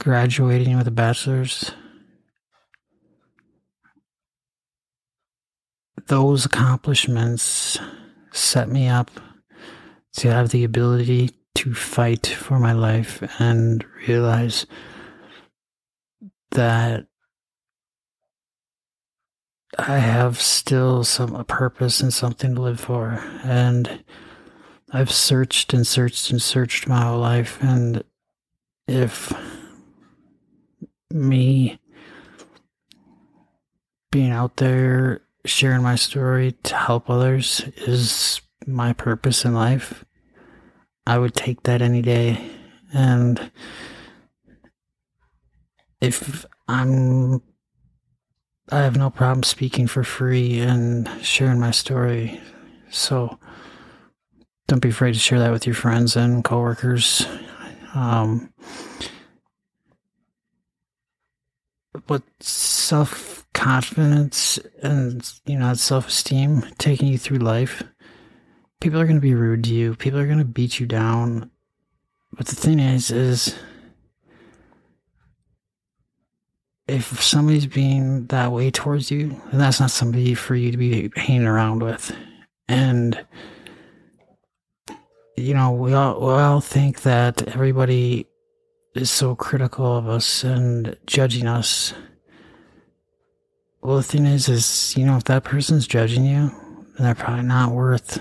graduating 0.00 0.76
with 0.76 0.86
a 0.88 0.92
bachelor's. 0.92 1.72
Those 6.08 6.46
accomplishments 6.46 7.78
set 8.32 8.68
me 8.68 8.88
up 8.88 9.10
to 10.14 10.30
have 10.30 10.48
the 10.48 10.64
ability 10.64 11.30
to 11.56 11.74
fight 11.74 12.26
for 12.26 12.58
my 12.58 12.72
life 12.72 13.22
and 13.38 13.84
realize 14.06 14.66
that 16.52 17.06
I 19.78 19.98
have 19.98 20.40
still 20.40 21.04
some 21.04 21.34
a 21.34 21.44
purpose 21.44 22.00
and 22.00 22.12
something 22.12 22.54
to 22.54 22.62
live 22.62 22.80
for. 22.80 23.22
And 23.44 24.02
I've 24.90 25.12
searched 25.12 25.74
and 25.74 25.86
searched 25.86 26.30
and 26.30 26.40
searched 26.40 26.88
my 26.88 27.02
whole 27.02 27.20
life. 27.20 27.58
And 27.60 28.02
if 28.86 29.30
me 31.10 31.78
being 34.10 34.30
out 34.30 34.56
there 34.56 35.20
sharing 35.44 35.82
my 35.82 35.94
story 35.94 36.52
to 36.64 36.76
help 36.76 37.08
others 37.08 37.64
is 37.76 38.40
my 38.66 38.92
purpose 38.92 39.44
in 39.44 39.54
life, 39.54 40.04
I 41.06 41.18
would 41.18 41.34
take 41.34 41.62
that 41.62 41.80
any 41.82 42.02
day. 42.02 42.50
And 42.92 43.50
if 46.00 46.44
I'm 46.66 47.42
I 48.70 48.80
have 48.80 48.98
no 48.98 49.08
problem 49.08 49.44
speaking 49.44 49.86
for 49.86 50.04
free 50.04 50.60
and 50.60 51.08
sharing 51.22 51.58
my 51.58 51.70
story. 51.70 52.38
So 52.90 53.38
don't 54.66 54.82
be 54.82 54.90
afraid 54.90 55.14
to 55.14 55.18
share 55.18 55.38
that 55.38 55.52
with 55.52 55.64
your 55.64 55.74
friends 55.74 56.16
and 56.16 56.44
coworkers. 56.44 57.26
Um, 57.94 58.52
but 62.06 62.22
self 62.40 63.37
confidence 63.58 64.58
and 64.82 65.32
you 65.44 65.58
know 65.58 65.74
self 65.74 66.08
esteem 66.08 66.62
taking 66.78 67.08
you 67.08 67.18
through 67.18 67.38
life, 67.38 67.82
people 68.80 69.00
are 69.00 69.04
going 69.04 69.16
to 69.16 69.20
be 69.20 69.34
rude 69.34 69.64
to 69.64 69.74
you. 69.74 69.96
People 69.96 70.20
are 70.20 70.26
going 70.26 70.38
to 70.38 70.44
beat 70.44 70.78
you 70.78 70.86
down. 70.86 71.50
But 72.32 72.46
the 72.46 72.54
thing 72.54 72.78
is, 72.78 73.10
is 73.10 73.58
if 76.86 77.20
somebody's 77.20 77.66
being 77.66 78.26
that 78.26 78.52
way 78.52 78.70
towards 78.70 79.10
you, 79.10 79.30
then 79.50 79.58
that's 79.58 79.80
not 79.80 79.90
somebody 79.90 80.34
for 80.34 80.54
you 80.54 80.70
to 80.70 80.76
be 80.78 81.10
hanging 81.16 81.46
around 81.46 81.82
with. 81.82 82.14
And 82.68 83.26
you 85.36 85.54
know, 85.54 85.72
we 85.72 85.94
all 85.94 86.20
we 86.20 86.32
all 86.32 86.60
think 86.60 87.02
that 87.02 87.48
everybody 87.48 88.26
is 88.94 89.10
so 89.10 89.34
critical 89.34 89.96
of 89.96 90.08
us 90.08 90.44
and 90.44 90.96
judging 91.06 91.46
us. 91.46 91.92
Well, 93.80 93.96
the 93.96 94.02
thing 94.02 94.26
is, 94.26 94.48
is 94.48 94.94
you 94.96 95.06
know, 95.06 95.16
if 95.16 95.24
that 95.24 95.44
person's 95.44 95.86
judging 95.86 96.24
you, 96.24 96.50
then 96.50 97.06
they're 97.06 97.14
probably 97.14 97.44
not 97.44 97.72
worth 97.72 98.20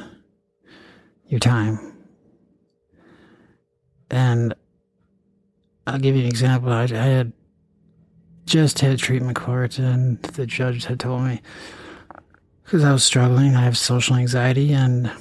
your 1.28 1.40
time. 1.40 1.96
And 4.10 4.54
I'll 5.86 6.00
give 6.00 6.16
you 6.16 6.22
an 6.22 6.28
example. 6.28 6.72
I, 6.72 6.84
I 6.84 6.86
had 6.86 7.34
just 8.46 8.80
had 8.80 9.00
treatment 9.00 9.36
court, 9.36 9.80
and 9.80 10.22
the 10.22 10.46
judge 10.46 10.86
had 10.86 11.00
told 11.00 11.24
me 11.24 11.42
because 12.64 12.84
I 12.84 12.92
was 12.92 13.04
struggling, 13.04 13.56
I 13.56 13.62
have 13.62 13.78
social 13.78 14.16
anxiety, 14.16 14.74
and 14.74 15.12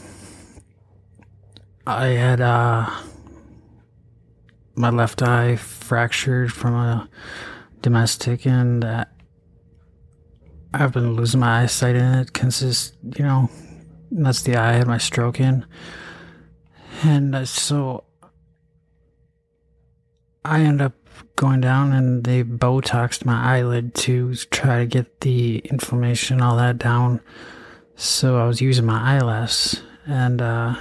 I 1.86 2.06
had 2.06 2.40
uh, 2.40 2.90
my 4.74 4.90
left 4.90 5.22
eye 5.22 5.56
fractured 5.56 6.52
from 6.52 6.74
a 6.74 7.08
domestic, 7.82 8.46
and 8.46 8.84
uh, 8.84 9.04
I've 10.80 10.92
been 10.92 11.14
losing 11.14 11.40
my 11.40 11.62
eyesight 11.62 11.96
in 11.96 12.14
it. 12.14 12.32
Consist, 12.32 12.94
you 13.16 13.24
know, 13.24 13.50
that's 14.10 14.42
the 14.42 14.56
eye 14.56 14.70
I 14.70 14.72
had 14.74 14.86
my 14.86 14.98
stroke 14.98 15.40
in, 15.40 15.66
and 17.02 17.48
so 17.48 18.04
I 20.44 20.60
end 20.60 20.80
up 20.80 20.94
going 21.34 21.60
down 21.60 21.92
and 21.92 22.22
they 22.22 22.44
Botoxed 22.44 23.24
my 23.24 23.56
eyelid 23.56 23.94
to 23.94 24.34
try 24.34 24.78
to 24.78 24.86
get 24.86 25.20
the 25.20 25.58
inflammation, 25.58 26.40
all 26.40 26.56
that 26.56 26.78
down. 26.78 27.20
So 27.96 28.38
I 28.38 28.46
was 28.46 28.60
using 28.60 28.86
my 28.86 29.16
eyelash 29.16 29.74
and 30.06 30.40
uh, 30.40 30.76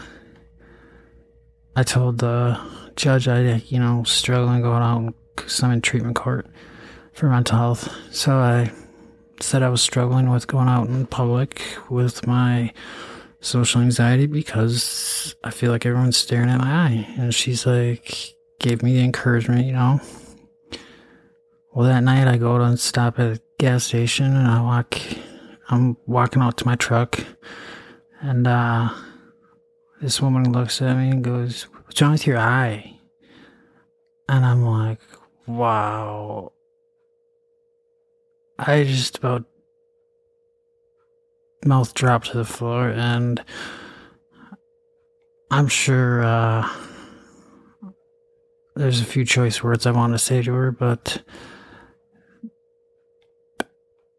I 1.76 1.84
told 1.84 2.20
the 2.20 2.60
judge 2.96 3.28
I, 3.28 3.56
you 3.68 3.80
know, 3.80 4.04
struggling 4.04 4.62
going 4.62 4.84
out 4.84 5.16
because 5.36 5.64
I'm 5.64 5.72
in 5.72 5.82
treatment 5.82 6.16
court 6.16 6.48
for 7.14 7.28
mental 7.28 7.58
health. 7.58 7.92
So 8.12 8.36
I 8.36 8.72
said 9.42 9.64
I 9.64 9.70
was 9.70 9.82
struggling 9.82 10.30
with 10.30 10.48
going 10.48 10.68
out 10.68 10.88
in 10.88 11.06
public 11.08 11.62
with 11.90 12.26
my 12.26 12.74
social 13.40 13.82
anxiety 13.82 14.26
because 14.26 15.36
I 15.44 15.52
feel 15.52 15.72
like 15.72 15.86
everyone's 15.86 16.18
staring 16.18 16.50
at 16.50 16.60
my 16.60 16.72
eye. 16.72 17.16
And 17.18 17.34
she's 17.34 17.66
like, 17.66 18.36
gave 18.60 18.82
me 18.82 18.94
the 18.94 19.04
encouragement, 19.04 19.66
you 19.66 19.74
know, 19.74 20.00
well, 21.74 21.88
that 21.88 22.04
night 22.04 22.28
I 22.28 22.38
go 22.38 22.58
to 22.58 22.78
stop 22.78 23.20
at 23.20 23.38
a 23.38 23.42
gas 23.60 23.84
station 23.84 24.34
and 24.34 24.48
I 24.48 24.62
walk, 24.62 24.98
I'm 25.70 25.98
walking 26.06 26.42
out 26.42 26.58
to 26.58 26.66
my 26.66 26.76
truck 26.76 27.20
and, 28.22 28.48
uh, 28.48 28.90
this 30.02 30.22
woman 30.22 30.52
looks 30.52 30.82
at 30.82 30.98
me 30.98 31.10
and 31.10 31.24
goes, 31.24 31.64
What's 31.86 32.02
wrong 32.02 32.12
with 32.12 32.28
your 32.28 32.38
eye? 32.38 33.00
And 34.28 34.46
I'm 34.46 34.64
like, 34.64 35.00
Wow. 35.48 36.54
I 38.58 38.84
just 38.84 39.18
about 39.18 39.46
mouth 41.66 41.94
dropped 41.94 42.32
to 42.32 42.38
the 42.38 42.46
floor 42.46 42.90
and 42.90 43.44
I'm 45.52 45.68
sure, 45.68 46.24
uh, 46.24 46.70
there's 48.76 49.00
a 49.00 49.06
few 49.06 49.24
choice 49.26 49.64
words 49.64 49.86
I 49.86 49.92
want 49.92 50.14
to 50.14 50.20
say 50.20 50.42
to 50.42 50.54
her, 50.54 50.72
but 50.72 51.24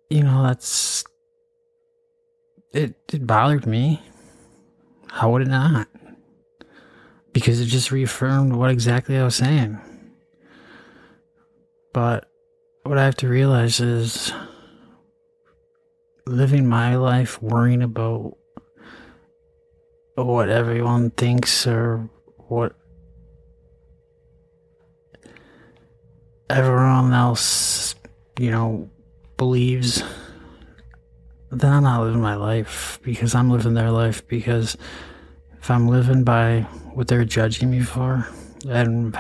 you 0.09 0.22
know, 0.22 0.42
that's 0.42 1.05
it 2.72 2.94
it 3.12 3.27
bothered 3.27 3.66
me. 3.66 4.03
How 5.09 5.31
would 5.31 5.42
it 5.42 5.49
not? 5.49 5.88
Because 7.33 7.61
it 7.61 7.66
just 7.66 7.90
reaffirmed 7.90 8.55
what 8.55 8.70
exactly 8.70 9.16
I 9.16 9.25
was 9.25 9.37
saying. 9.37 9.79
But 11.92 12.31
what 12.88 12.99
I 12.99 13.05
have 13.05 13.16
to 13.16 13.29
realize 13.29 13.81
is 13.81 14.33
living 16.27 16.68
my 16.68 16.96
life 16.96 17.40
worrying 17.42 17.83
about 17.83 18.37
what 20.14 20.49
everyone 20.49 21.11
thinks 21.11 21.66
or 21.66 22.09
what 22.49 22.75
everyone 26.49 27.12
else, 27.12 27.94
you 28.38 28.51
know, 28.51 28.88
believes, 29.37 30.03
then 31.51 31.72
I'm 31.72 31.83
not 31.83 32.03
living 32.03 32.20
my 32.20 32.37
life 32.37 32.99
because 33.03 33.35
I'm 33.35 33.51
living 33.51 33.75
their 33.75 33.90
life. 33.90 34.27
Because 34.29 34.77
if 35.61 35.70
I'm 35.70 35.88
living 35.88 36.25
by 36.25 36.61
what 36.94 37.09
they're 37.09 37.25
judging 37.25 37.70
me 37.70 37.81
for 37.81 38.27
and 38.68 39.18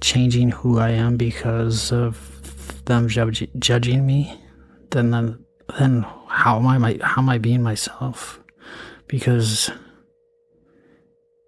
changing 0.00 0.50
who 0.50 0.78
I 0.78 0.90
am 0.90 1.16
because 1.16 1.92
of 1.92 2.33
them 2.84 3.08
judging 3.08 4.06
me, 4.06 4.40
then 4.90 5.10
then 5.10 5.44
then 5.78 6.06
how 6.28 6.58
am 6.58 6.66
I 6.66 6.98
how 7.02 7.22
am 7.22 7.28
I 7.28 7.38
being 7.38 7.62
myself? 7.62 8.40
Because 9.06 9.70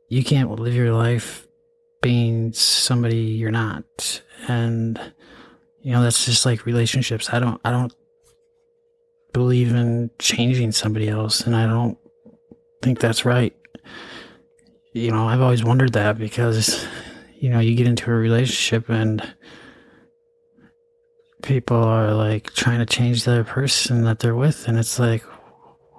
you 0.09 0.23
can't 0.23 0.51
live 0.51 0.75
your 0.75 0.93
life 0.93 1.47
being 2.01 2.53
somebody 2.53 3.19
you're 3.19 3.51
not. 3.51 4.23
And 4.49 5.01
you 5.81 5.93
know 5.93 6.03
that's 6.03 6.25
just 6.25 6.47
like 6.47 6.67
relationships. 6.67 7.33
I 7.33 7.39
don't 7.39 7.61
i 7.65 7.71
don't 7.71 7.95
believe 9.33 9.75
in 9.75 10.11
changing 10.19 10.73
somebody 10.73 11.09
else 11.11 11.43
and 11.43 11.55
i 11.55 11.67
don't 11.67 11.99
think 12.83 13.01
that's 13.01 13.25
right. 13.25 13.55
You 14.93 15.11
know 15.11 15.29
i've 15.29 15.43
always 15.43 15.65
wondered 15.65 15.93
that 15.93 16.17
because 16.19 16.87
you 17.39 17.51
know 17.51 17.61
you 17.61 17.75
get 17.75 17.87
into 17.87 18.11
a 18.11 18.15
relationship 18.15 18.89
and 18.89 19.23
people 21.43 21.77
are 21.77 22.13
like 22.15 22.53
trying 22.55 22.79
to 22.79 22.87
change 22.87 23.25
the 23.25 23.45
person 23.45 24.05
that 24.05 24.19
they're 24.19 24.35
with 24.35 24.67
and 24.69 24.79
it's 24.79 24.99
like 24.99 25.23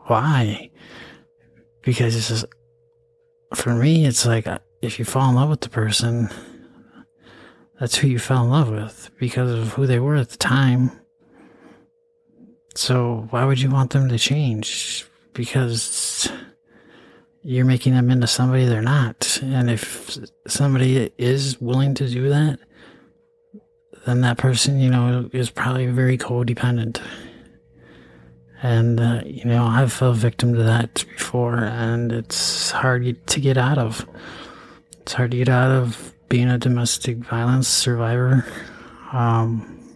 why 0.07 0.69
because 1.81 2.15
it's 2.15 2.29
just 2.29 2.45
for 3.53 3.73
me 3.73 4.05
it's 4.05 4.25
like 4.25 4.47
uh, 4.47 4.59
if 4.81 4.99
you 4.99 5.05
fall 5.05 5.29
in 5.29 5.35
love 5.35 5.49
with 5.49 5.61
the 5.61 5.69
person 5.69 6.29
that's 7.79 7.95
who 7.95 8.07
you 8.07 8.19
fell 8.19 8.43
in 8.43 8.49
love 8.49 8.69
with 8.69 9.11
because 9.19 9.51
of 9.51 9.73
who 9.73 9.85
they 9.85 9.99
were 9.99 10.15
at 10.15 10.29
the 10.29 10.37
time. 10.37 10.91
So 12.75 13.27
why 13.29 13.45
would 13.45 13.61
you 13.61 13.69
want 13.69 13.91
them 13.91 14.09
to 14.09 14.17
change? 14.17 15.05
Because 15.33 16.31
you're 17.43 17.65
making 17.65 17.93
them 17.93 18.09
into 18.09 18.27
somebody 18.27 18.65
they're 18.65 18.81
not. 18.81 19.39
And 19.43 19.69
if 19.69 20.17
somebody 20.47 21.11
is 21.17 21.61
willing 21.61 21.93
to 21.95 22.09
do 22.09 22.29
that, 22.29 22.59
then 24.07 24.21
that 24.21 24.37
person, 24.37 24.79
you 24.79 24.89
know, 24.89 25.29
is 25.33 25.49
probably 25.49 25.85
very 25.87 26.17
codependent. 26.17 27.01
And, 28.63 28.99
uh, 28.99 29.21
you 29.25 29.43
know, 29.43 29.65
I've 29.65 29.91
fell 29.91 30.13
victim 30.13 30.55
to 30.55 30.63
that 30.63 31.05
before, 31.15 31.57
and 31.57 32.11
it's 32.11 32.71
hard 32.71 33.27
to 33.27 33.39
get 33.39 33.57
out 33.57 33.77
of. 33.77 34.07
It's 35.01 35.13
hard 35.13 35.31
to 35.31 35.37
get 35.37 35.49
out 35.49 35.71
of 35.71 36.13
being 36.29 36.49
a 36.49 36.57
domestic 36.57 37.17
violence 37.17 37.67
survivor. 37.67 38.45
Um, 39.11 39.93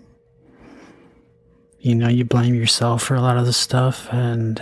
you 1.80 1.96
know, 1.96 2.10
you 2.10 2.26
blame 2.26 2.54
yourself 2.54 3.02
for 3.04 3.16
a 3.16 3.22
lot 3.22 3.38
of 3.38 3.46
the 3.46 3.54
stuff, 3.54 4.08
and 4.12 4.62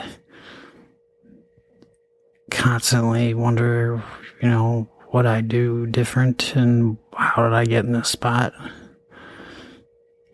constantly 2.51 3.33
wonder, 3.33 4.03
you 4.41 4.47
know, 4.47 4.87
what 5.07 5.25
I 5.25 5.41
do 5.41 5.87
different 5.87 6.55
and 6.55 6.97
how 7.13 7.43
did 7.43 7.53
I 7.53 7.65
get 7.65 7.83
in 7.83 7.93
this 7.93 8.09
spot. 8.09 8.53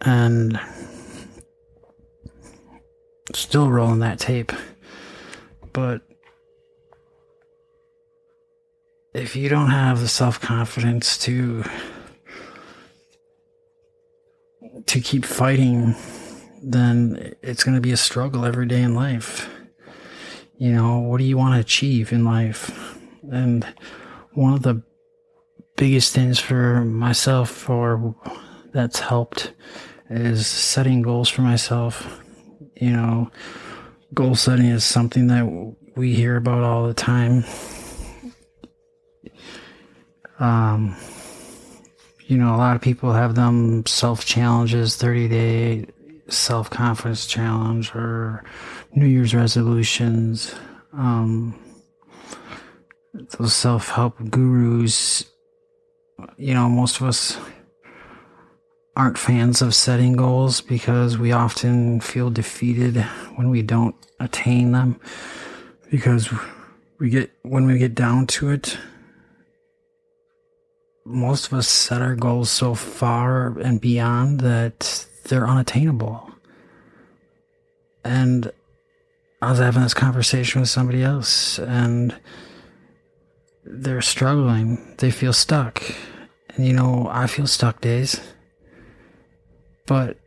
And 0.06 0.60
still 3.34 3.70
rolling 3.70 4.00
that 4.00 4.20
tape. 4.20 4.52
But 5.74 6.02
if 9.14 9.36
you 9.36 9.50
don't 9.50 9.72
have 9.72 10.00
the 10.00 10.08
self 10.08 10.40
confidence 10.40 11.18
to 11.20 11.64
to 14.86 15.00
keep 15.02 15.26
fighting, 15.26 15.96
then 16.62 17.34
it's 17.42 17.64
going 17.64 17.76
to 17.76 17.82
be 17.82 17.92
a 17.92 17.98
struggle 17.98 18.46
every 18.46 18.68
day 18.68 18.82
in 18.82 18.94
life 18.94 19.50
you 20.58 20.72
know, 20.72 21.00
what 21.00 21.18
do 21.18 21.26
you 21.26 21.38
want 21.38 21.54
to 21.54 21.60
achieve 21.60 22.12
in 22.12 22.24
life? 22.24 22.98
And 23.32 23.66
one 24.34 24.54
of 24.54 24.62
the 24.62 24.82
biggest 25.76 26.14
things 26.14 26.40
for 26.40 26.86
myself 26.86 27.70
or 27.70 28.16
that's 28.74 29.00
helped 29.00 29.54
is 30.10 30.48
setting 30.48 31.02
goals 31.02 31.30
for 31.30 31.42
myself. 31.42 32.22
You 32.76 32.92
know, 32.92 33.32
goal 34.14 34.36
setting 34.36 34.68
is 34.68 34.84
something 34.84 35.28
that 35.28 35.76
we 35.96 36.14
hear 36.14 36.36
about 36.36 36.64
all 36.64 36.88
the 36.88 36.94
time. 36.94 37.44
Um, 40.40 40.96
you 42.28 42.38
know, 42.38 42.56
a 42.56 42.58
lot 42.58 42.76
of 42.76 42.82
people 42.82 43.14
have 43.14 43.36
them 43.36 43.86
self 43.86 44.26
challenges, 44.26 44.96
30 44.96 45.28
day 45.28 45.86
self 46.28 46.70
confidence 46.70 47.26
challenge, 47.26 47.94
or 47.96 48.44
New 48.94 49.06
Year's 49.06 49.34
resolutions, 49.36 50.54
um, 50.94 51.58
those 53.14 53.54
self 53.54 53.90
help 53.90 54.18
gurus. 54.30 55.26
You 56.38 56.54
know, 56.54 56.70
most 56.70 57.00
of 57.00 57.08
us 57.08 57.38
aren't 58.96 59.18
fans 59.18 59.62
of 59.62 59.76
setting 59.76 60.14
goals 60.14 60.62
because 60.62 61.18
we 61.18 61.32
often 61.32 62.00
feel 62.00 62.30
defeated 62.30 62.98
when 63.36 63.50
we 63.50 63.62
don't 63.62 63.96
attain 64.20 64.72
them 64.72 65.00
because 65.92 66.30
we 67.00 67.10
get 67.10 67.32
when 67.44 67.66
we 67.66 67.78
get 67.78 67.94
down 67.94 68.26
to 68.26 68.50
it 68.50 68.78
most 71.06 71.48
of 71.48 71.54
us 71.54 71.68
set 71.68 72.02
our 72.02 72.16
goals 72.16 72.50
so 72.50 72.74
far 72.74 73.60
and 73.60 73.82
beyond 73.82 74.40
that 74.40 75.06
they're 75.26 75.48
unattainable 75.48 76.32
and 78.04 78.52
I 79.42 79.52
was 79.52 79.60
having 79.60 79.84
this 79.84 79.94
conversation 79.94 80.62
with 80.62 80.70
somebody 80.70 81.04
else 81.04 81.60
and 81.60 82.16
they're 83.66 84.02
struggling. 84.02 84.96
They 84.98 85.12
feel 85.12 85.34
stuck. 85.34 85.84
And 86.56 86.66
you 86.66 86.74
know, 86.74 87.08
I 87.12 87.28
feel 87.28 87.48
stuck 87.48 87.82
days. 87.82 88.22
But 89.86 90.18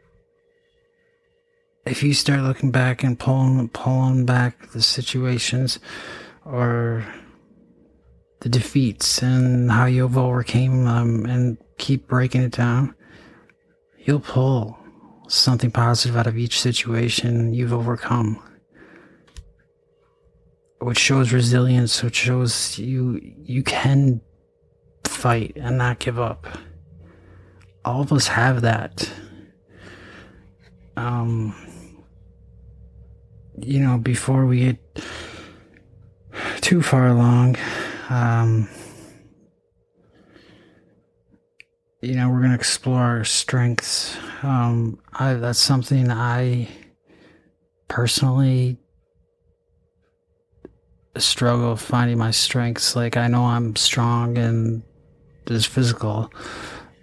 if 1.84 2.02
you 2.02 2.14
start 2.14 2.42
looking 2.42 2.70
back 2.70 3.02
and 3.02 3.18
pulling 3.18 3.68
pulling 3.68 4.26
back 4.26 4.70
the 4.70 4.82
situations 4.82 5.78
or 6.44 7.06
the 8.40 8.48
defeats 8.48 9.22
and 9.22 9.70
how 9.70 9.86
you've 9.86 10.16
overcame 10.16 10.84
them 10.84 11.26
and 11.26 11.58
keep 11.78 12.06
breaking 12.06 12.42
it 12.42 12.52
down, 12.52 12.94
you'll 13.98 14.20
pull 14.20 14.78
something 15.28 15.70
positive 15.70 16.16
out 16.16 16.26
of 16.26 16.38
each 16.38 16.60
situation 16.60 17.52
you've 17.52 17.72
overcome 17.72 18.42
which 20.80 20.98
shows 20.98 21.32
resilience, 21.32 22.02
which 22.02 22.16
shows 22.16 22.78
you 22.78 23.20
you 23.42 23.62
can 23.62 24.20
fight 25.04 25.52
and 25.56 25.78
not 25.78 25.98
give 25.98 26.18
up. 26.18 26.46
All 27.84 28.02
of 28.02 28.12
us 28.12 28.28
have 28.28 28.62
that. 28.62 29.10
Um, 30.98 31.54
you 33.56 33.78
know, 33.78 33.98
before 33.98 34.46
we 34.46 34.58
get 34.61 35.04
too 36.61 36.82
far 36.82 37.06
along, 37.06 37.56
um, 38.11 38.68
you 42.02 42.16
know, 42.16 42.28
we're 42.30 42.40
going 42.40 42.50
to 42.50 42.56
explore 42.56 43.00
our 43.00 43.24
strengths. 43.24 44.16
Um, 44.42 44.98
I, 45.12 45.34
that's 45.34 45.61
something 45.61 46.11
I 46.11 46.68
personally 47.87 48.76
struggle 51.16 51.76
finding 51.76 52.18
my 52.18 52.32
strengths. 52.32 52.96
Like 52.96 53.16
I 53.16 53.28
know 53.28 53.44
I'm 53.44 53.76
strong 53.76 54.37
and 54.37 54.82
just 55.46 55.68
physical, 55.68 56.32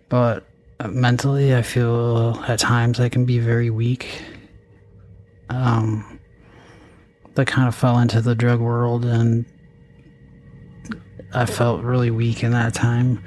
but 0.09 0.45
mentally 0.83 1.55
I 1.55 1.61
feel 1.61 2.43
at 2.47 2.59
times 2.59 2.99
I 2.99 3.09
can 3.09 3.25
be 3.25 3.39
very 3.39 3.69
weak. 3.69 4.21
Um, 5.49 6.19
I 7.37 7.43
kind 7.43 7.67
of 7.67 7.75
fell 7.75 7.99
into 7.99 8.21
the 8.21 8.35
drug 8.35 8.59
world 8.59 9.05
and 9.05 9.45
I 11.33 11.45
felt 11.45 11.83
really 11.83 12.11
weak 12.11 12.43
in 12.43 12.51
that 12.51 12.73
time. 12.73 13.23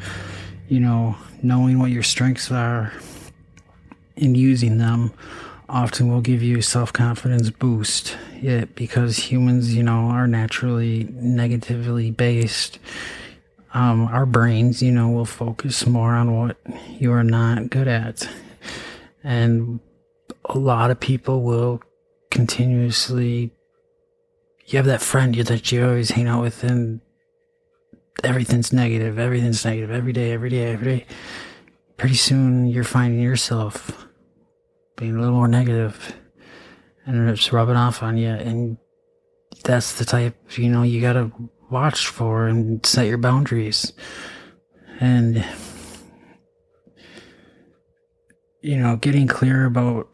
You 0.68 0.80
know, 0.80 1.16
knowing 1.42 1.78
what 1.78 1.90
your 1.90 2.02
strengths 2.02 2.50
are 2.50 2.92
and 4.16 4.36
using 4.36 4.78
them 4.78 5.12
often 5.68 6.08
will 6.08 6.22
give 6.22 6.42
you 6.42 6.62
self-confidence 6.62 7.50
boost 7.50 8.16
yeah, 8.40 8.64
because 8.74 9.18
humans 9.18 9.74
you 9.74 9.82
know 9.82 10.08
are 10.08 10.26
naturally 10.26 11.08
negatively 11.12 12.10
based 12.10 12.78
um, 13.74 14.06
our 14.06 14.26
brains 14.26 14.82
you 14.82 14.92
know 14.92 15.08
will 15.08 15.24
focus 15.24 15.86
more 15.86 16.14
on 16.14 16.36
what 16.36 16.56
you 16.98 17.12
are 17.12 17.24
not 17.24 17.70
good 17.70 17.88
at 17.88 18.28
and 19.22 19.80
a 20.46 20.58
lot 20.58 20.90
of 20.90 21.00
people 21.00 21.42
will 21.42 21.82
continuously 22.30 23.50
you 24.66 24.76
have 24.76 24.86
that 24.86 25.02
friend 25.02 25.34
that 25.34 25.72
you 25.72 25.86
always 25.86 26.10
hang 26.10 26.26
out 26.26 26.42
with 26.42 26.62
and 26.64 27.00
everything's 28.24 28.72
negative 28.72 29.18
everything's 29.18 29.64
negative 29.64 29.90
every 29.90 30.12
day 30.12 30.32
every 30.32 30.50
day 30.50 30.72
every 30.72 30.98
day 30.98 31.06
pretty 31.96 32.14
soon 32.14 32.66
you're 32.66 32.84
finding 32.84 33.20
yourself 33.20 34.06
being 34.96 35.16
a 35.16 35.20
little 35.20 35.34
more 35.34 35.48
negative 35.48 36.14
and 37.08 37.30
it's 37.30 37.52
rubbing 37.52 37.76
off 37.76 38.02
on 38.02 38.18
you. 38.18 38.28
And 38.28 38.76
that's 39.64 39.98
the 39.98 40.04
type, 40.04 40.36
you 40.56 40.68
know, 40.68 40.82
you 40.82 41.00
got 41.00 41.14
to 41.14 41.32
watch 41.70 42.06
for 42.06 42.46
and 42.46 42.84
set 42.84 43.06
your 43.06 43.18
boundaries. 43.18 43.92
And, 45.00 45.44
you 48.62 48.76
know, 48.76 48.96
getting 48.96 49.26
clear 49.26 49.64
about 49.64 50.08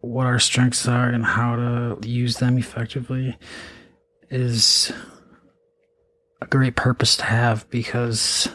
what 0.00 0.26
our 0.26 0.38
strengths 0.38 0.86
are 0.86 1.08
and 1.08 1.24
how 1.24 1.56
to 1.56 1.98
use 2.08 2.36
them 2.36 2.58
effectively 2.58 3.36
is 4.30 4.92
a 6.40 6.46
great 6.46 6.76
purpose 6.76 7.16
to 7.16 7.24
have 7.24 7.68
because 7.70 8.48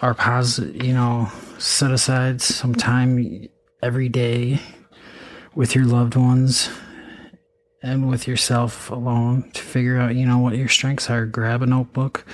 our 0.00 0.14
positive, 0.14 0.82
you 0.84 0.92
know, 0.92 1.30
set 1.58 1.90
aside 1.90 2.40
some 2.40 2.74
time 2.74 3.48
every 3.82 4.08
day 4.08 4.60
with 5.54 5.74
your 5.74 5.84
loved 5.84 6.14
ones 6.16 6.70
and 7.82 8.08
with 8.08 8.26
yourself 8.26 8.90
alone 8.90 9.50
to 9.52 9.62
figure 9.62 9.98
out, 9.98 10.14
you 10.14 10.26
know, 10.26 10.38
what 10.38 10.56
your 10.56 10.68
strengths 10.68 11.08
are. 11.10 11.26
Grab 11.26 11.62
a 11.62 11.66
notebook, 11.66 12.24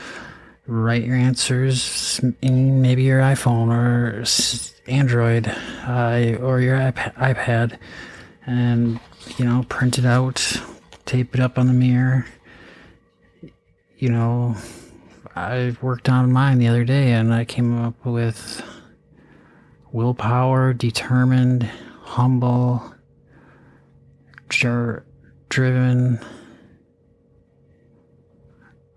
write 0.67 1.05
your 1.05 1.17
answers 1.17 2.21
in 2.41 2.81
maybe 2.81 3.03
your 3.03 3.21
iPhone 3.21 3.69
or 3.69 4.25
Android 4.91 5.47
uh, 5.87 6.37
or 6.41 6.61
your 6.61 6.79
iPad 6.79 7.79
and, 8.47 9.01
you 9.37 9.45
know, 9.45 9.65
print 9.69 9.99
it 9.99 10.05
out, 10.05 10.61
tape 11.05 11.35
it 11.35 11.41
up 11.41 11.59
on 11.59 11.67
the 11.67 11.73
mirror. 11.73 12.27
You 13.99 14.11
know, 14.11 14.57
I 15.37 15.77
worked 15.81 16.09
on 16.09 16.33
mine 16.33 16.59
the 16.59 16.69
other 16.69 16.85
day 16.85 17.13
and 17.13 17.33
I 17.33 17.45
came 17.45 17.79
up 17.79 18.05
with 18.05 18.63
willpower, 19.93 20.73
determined, 20.73 21.65
humble, 22.03 22.95
driven, 25.55 26.19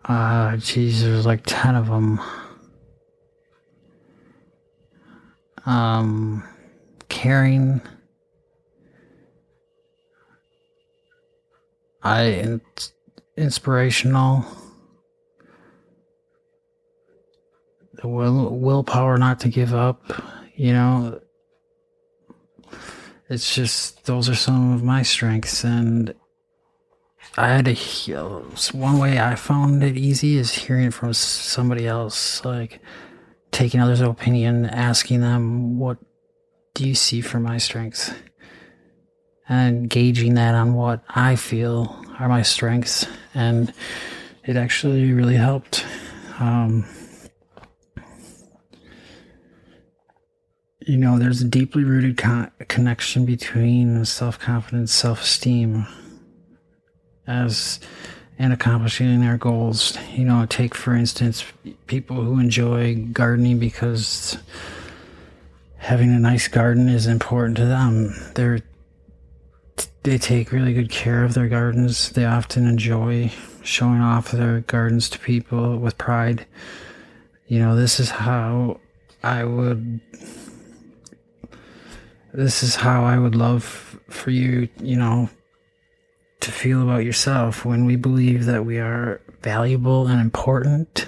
Uh, 0.08 0.56
geez, 0.56 1.04
there's 1.04 1.26
like 1.26 1.42
10 1.46 1.76
of 1.76 1.88
them. 1.88 2.22
Um, 5.66 6.48
caring. 7.10 7.82
I, 12.02 12.60
inspirational. 13.36 14.46
The 17.96 18.08
will, 18.08 18.58
willpower 18.58 19.18
not 19.18 19.42
to 19.42 19.50
give 19.50 19.74
up, 19.74 20.02
you 20.56 20.72
know. 20.72 21.20
It's 23.30 23.54
just, 23.54 24.06
those 24.06 24.30
are 24.30 24.36
some 24.36 24.72
of 24.74 24.84
my 24.84 25.04
strengths 25.04 25.66
and 25.66 26.14
I 27.36 27.50
had 27.50 27.66
to. 27.66 28.46
One 28.72 28.98
way 29.00 29.20
I 29.20 29.36
found 29.36 29.84
it 29.84 29.98
easy 29.98 30.38
is 30.38 30.54
hearing 30.54 30.92
from 30.92 31.14
somebody 31.14 31.86
else, 31.86 32.44
like 32.46 32.80
taking 33.52 33.80
others' 33.80 34.02
opinion, 34.02 34.66
asking 34.66 35.22
them, 35.22 35.78
"What 35.78 35.98
do 36.74 36.88
you 36.88 36.96
see 36.96 37.22
for 37.22 37.40
my 37.40 37.58
strengths?" 37.58 38.12
and 39.50 39.90
gauging 39.90 40.34
that 40.34 40.56
on 40.56 40.74
what 40.74 41.04
I 41.10 41.36
feel 41.36 42.04
are 42.20 42.28
my 42.28 42.42
strengths, 42.42 43.08
and 43.34 43.74
it 44.46 44.58
actually 44.58 45.14
really 45.14 45.36
helped. 45.36 45.86
Um, 46.40 46.86
you 50.86 50.98
know, 50.98 51.20
there's 51.20 51.42
a 51.42 51.46
deeply 51.48 51.84
rooted 51.84 52.18
con- 52.18 52.52
connection 52.68 53.26
between 53.26 54.04
self 54.06 54.40
confidence, 54.40 54.94
self 54.94 55.22
esteem 55.22 55.88
as 57.28 57.80
and 58.40 58.54
accomplishing 58.54 59.20
their 59.20 59.38
goals. 59.38 59.98
You 60.14 60.26
know, 60.26 60.46
take 60.48 60.74
for 60.74 60.96
instance 60.96 61.44
people 61.88 62.16
who 62.16 62.40
enjoy 62.40 62.96
gardening 62.96 63.60
because 63.60 64.38
having 65.78 66.10
a 66.10 66.20
nice 66.20 66.48
garden 66.48 66.90
is 66.90 67.08
important 67.08 67.58
to 67.58 67.66
them. 67.66 68.16
They're 68.36 68.62
they 70.04 70.18
take 70.18 70.54
really 70.54 70.74
good 70.74 70.90
care 70.90 71.26
of 71.26 71.34
their 71.34 71.50
gardens. 71.50 72.12
They 72.12 72.24
often 72.24 72.66
enjoy 72.66 73.32
showing 73.62 74.00
off 74.00 74.32
their 74.32 74.62
gardens 74.62 75.10
to 75.10 75.20
people 75.20 75.78
with 75.78 75.98
pride. 75.98 76.46
You 77.48 77.60
know, 77.60 77.76
this 77.76 78.00
is 78.00 78.10
how 78.10 78.80
I 79.22 79.44
would 79.44 80.00
this 82.34 82.64
is 82.64 82.76
how 82.76 83.04
I 83.04 83.18
would 83.18 83.36
love 83.36 84.00
for 84.10 84.30
you, 84.30 84.70
you 84.82 84.96
know, 84.96 85.30
to 86.40 86.52
feel 86.52 86.82
about 86.84 87.04
yourself 87.04 87.66
when 87.66 87.86
we 87.86 87.96
believe 87.96 88.46
that 88.46 88.66
we 88.66 88.80
are 88.80 89.22
valuable 89.42 90.08
and 90.08 90.22
important. 90.22 91.08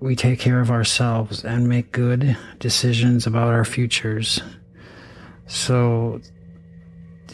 We 0.00 0.16
take 0.16 0.38
care 0.38 0.60
of 0.60 0.70
ourselves 0.70 1.44
and 1.44 1.68
make 1.68 1.92
good 1.92 2.36
decisions 2.58 3.26
about 3.26 3.48
our 3.48 3.64
futures. 3.64 4.40
So, 5.46 6.20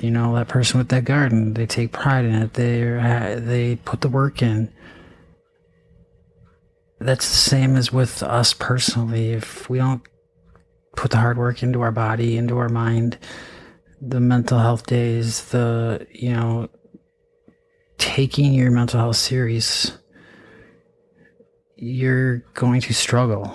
you 0.00 0.10
know, 0.10 0.34
that 0.34 0.48
person 0.48 0.78
with 0.78 0.88
that 0.88 1.04
garden, 1.04 1.54
they 1.54 1.66
take 1.66 1.92
pride 1.92 2.24
in 2.24 2.34
it. 2.34 2.54
They 2.54 3.40
they 3.40 3.76
put 3.76 4.00
the 4.00 4.08
work 4.08 4.42
in. 4.42 4.72
That's 6.98 7.28
the 7.28 7.36
same 7.36 7.76
as 7.76 7.92
with 7.92 8.22
us 8.22 8.52
personally. 8.52 9.32
If 9.32 9.70
we 9.70 9.78
don't 9.78 10.02
put 10.96 11.10
the 11.10 11.16
hard 11.16 11.38
work 11.38 11.62
into 11.62 11.80
our 11.80 11.92
body, 11.92 12.36
into 12.36 12.58
our 12.58 12.68
mind, 12.68 13.18
the 14.00 14.20
mental 14.20 14.58
health 14.58 14.86
days, 14.86 15.44
the, 15.50 16.06
you 16.12 16.32
know, 16.32 16.68
taking 17.98 18.52
your 18.52 18.70
mental 18.70 18.98
health 18.98 19.16
serious, 19.16 19.98
you're 21.76 22.38
going 22.54 22.80
to 22.80 22.94
struggle 22.94 23.54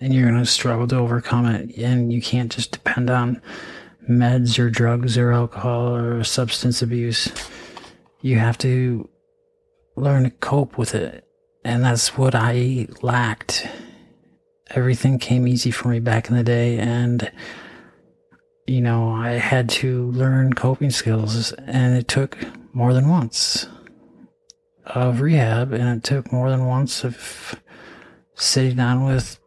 and 0.00 0.14
you're 0.14 0.28
going 0.28 0.42
to 0.42 0.46
struggle 0.46 0.86
to 0.88 0.96
overcome 0.96 1.46
it. 1.46 1.76
And 1.76 2.12
you 2.12 2.20
can't 2.20 2.50
just 2.50 2.72
depend 2.72 3.10
on 3.10 3.40
meds 4.08 4.58
or 4.58 4.70
drugs 4.70 5.16
or 5.16 5.32
alcohol 5.32 5.94
or 5.94 6.24
substance 6.24 6.82
abuse. 6.82 7.30
You 8.22 8.38
have 8.38 8.58
to 8.58 9.08
learn 9.96 10.24
to 10.24 10.30
cope 10.30 10.78
with 10.78 10.94
it. 10.94 11.24
And 11.64 11.84
that's 11.84 12.16
what 12.16 12.34
I 12.34 12.88
lacked. 13.02 13.66
Everything 14.70 15.18
came 15.18 15.46
easy 15.46 15.70
for 15.70 15.88
me 15.88 16.00
back 16.00 16.30
in 16.30 16.36
the 16.36 16.42
day. 16.42 16.78
And 16.78 17.30
you 18.70 18.80
know, 18.80 19.10
I 19.10 19.30
had 19.30 19.68
to 19.80 20.12
learn 20.12 20.52
coping 20.52 20.90
skills, 20.90 21.52
and 21.54 21.96
it 21.96 22.06
took 22.06 22.38
more 22.72 22.94
than 22.94 23.08
once 23.08 23.66
of 24.86 25.20
rehab, 25.20 25.72
and 25.72 25.88
it 25.88 26.04
took 26.04 26.30
more 26.30 26.50
than 26.50 26.66
once 26.66 27.02
of 27.02 27.60
sitting 28.36 28.76
down 28.76 29.04
with 29.04 29.40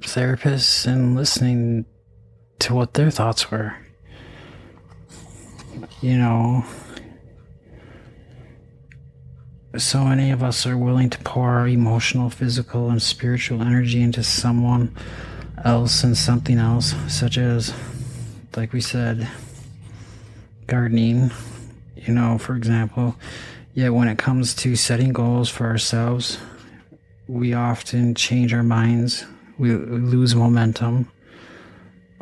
therapists 0.00 0.86
and 0.86 1.14
listening 1.14 1.84
to 2.60 2.74
what 2.74 2.94
their 2.94 3.10
thoughts 3.10 3.50
were. 3.50 3.76
You 6.00 6.16
know, 6.16 6.64
so 9.76 10.04
many 10.04 10.30
of 10.30 10.42
us 10.42 10.64
are 10.66 10.78
willing 10.78 11.10
to 11.10 11.18
pour 11.18 11.50
our 11.50 11.68
emotional, 11.68 12.30
physical, 12.30 12.88
and 12.88 13.02
spiritual 13.02 13.60
energy 13.60 14.00
into 14.00 14.22
someone 14.22 14.96
else 15.66 16.02
and 16.02 16.16
something 16.16 16.56
else, 16.56 16.94
such 17.08 17.36
as 17.36 17.74
like 18.56 18.72
we 18.72 18.80
said, 18.80 19.28
gardening, 20.66 21.30
you 21.96 22.12
know, 22.12 22.38
for 22.38 22.56
example. 22.56 23.16
Yet 23.74 23.94
when 23.94 24.08
it 24.08 24.18
comes 24.18 24.54
to 24.56 24.76
setting 24.76 25.12
goals 25.12 25.48
for 25.48 25.66
ourselves, 25.66 26.38
we 27.26 27.54
often 27.54 28.14
change 28.14 28.52
our 28.52 28.62
minds, 28.62 29.24
we 29.58 29.72
lose 29.74 30.34
momentum, 30.34 31.10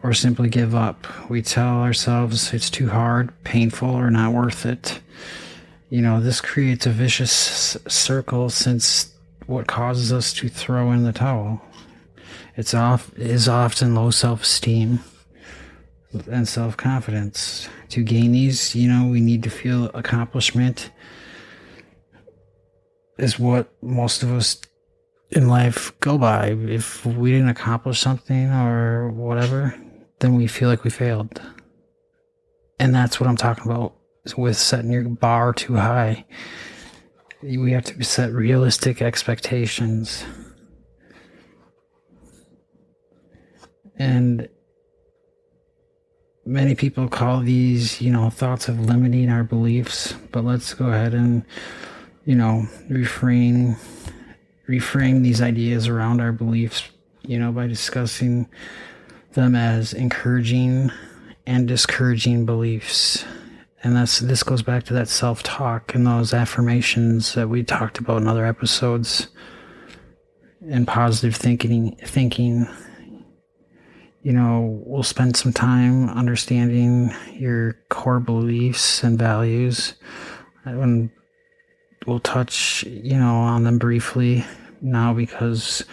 or 0.03 0.12
simply 0.12 0.49
give 0.49 0.75
up. 0.75 1.07
We 1.29 1.43
tell 1.43 1.81
ourselves 1.81 2.53
it's 2.53 2.71
too 2.71 2.88
hard, 2.88 3.33
painful, 3.45 3.90
or 3.90 4.11
not 4.11 4.33
worth 4.33 4.64
it. 4.64 5.01
You 5.90 6.03
know, 6.03 6.21
this 6.21 6.40
creates 6.40 6.87
a 6.87 6.90
vicious 6.90 7.77
circle 7.88 8.51
since 8.51 9.12
what 9.47 9.66
causes 9.66 10.12
us 10.12 10.33
to 10.35 10.49
throw 10.49 10.93
in 10.93 11.03
the 11.03 11.12
towel. 11.12 11.61
It's 12.57 12.75
off 12.75 13.12
is 13.16 13.49
often 13.49 13.95
low 13.95 14.11
self-esteem 14.11 15.01
and 16.31 16.49
self 16.49 16.77
confidence. 16.77 17.68
To 17.90 18.03
gain 18.03 18.33
these, 18.33 18.75
you 18.75 18.88
know, 18.88 19.09
we 19.09 19.20
need 19.20 19.42
to 19.44 19.51
feel 19.51 19.87
accomplishment 19.94 20.90
is 23.18 23.38
what 23.38 23.73
most 23.83 24.23
of 24.23 24.33
us 24.33 24.61
in 25.31 25.49
life 25.49 25.99
go 26.01 26.18
by. 26.18 26.49
If 26.49 27.05
we 27.05 27.33
didn't 27.33 27.49
accomplish 27.49 28.01
something 28.01 28.51
or 28.51 29.11
whatever, 29.11 29.75
then 30.20 30.37
we 30.37 30.46
feel 30.46 30.68
like 30.68 30.85
we 30.85 30.90
failed. 30.90 31.40
And 32.79 32.94
that's 32.94 33.20
what 33.20 33.29
I'm 33.29 33.37
talking 33.37 33.70
about 33.70 33.94
with 34.37 34.57
setting 34.57 34.90
your 34.90 35.05
bar 35.05 35.53
too 35.53 35.77
high. 35.77 36.25
We 37.42 37.73
have 37.73 37.85
to 37.85 38.05
set 38.05 38.33
realistic 38.33 39.03
expectations. 39.03 40.25
And 43.96 44.49
many 46.44 46.74
people 46.74 47.09
call 47.09 47.40
these, 47.40 48.00
you 48.00 48.11
know, 48.11 48.31
thoughts 48.31 48.68
of 48.68 48.81
limiting 48.81 49.31
our 49.31 49.44
beliefs, 49.44 50.14
but 50.33 50.44
let's 50.44 50.74
go 50.74 50.87
ahead 50.87 51.14
and, 51.14 51.44
you 52.24 52.35
know, 52.35 52.66
refrain, 52.88 53.76
reframe 54.68 55.22
these 55.22 55.42
ideas 55.42 55.88
around 55.88 56.20
our 56.20 56.33
beliefs, 56.33 56.88
you 57.22 57.38
know, 57.38 57.53
by 57.53 57.66
discussing 57.66 58.48
them 59.33 59.55
as 59.55 59.92
encouraging 59.92 60.90
and 61.46 61.68
discouraging 61.68 62.46
beliefs. 62.46 63.24
And 63.83 63.96
that's 63.96 64.18
this 64.18 64.42
goes 64.42 64.62
back 64.62 64.85
to 64.85 64.94
that 64.94 65.09
self-talk 65.09 65.94
and 65.94 66.07
those 66.07 66.35
affirmations 66.35 67.35
that 67.35 67.48
we 67.48 67.62
talked 67.62 67.98
about 67.98 68.21
in 68.21 68.29
other 68.29 68.44
episodes 68.44 69.29
and 70.69 70.87
positive 70.87 71.35
thinking 71.35 71.96
thinking 72.04 72.69
you 74.23 74.33
know, 74.33 74.83
we'll 74.85 75.02
spend 75.02 75.37
some 75.37 75.52
time 75.52 76.10
understanding 76.10 77.14
your 77.33 77.75
core 77.88 78.21
beliefs 78.21 79.02
and 79.02 79.18
values. 79.18 79.94
And 80.64 81.10
we'll 82.06 82.21
touch, 82.21 82.85
you 82.85 83.18
know, 83.18 83.35
on 83.35 83.64
them 83.64 83.79
briefly 83.79 84.44
now 84.83 85.14
because 85.14 85.85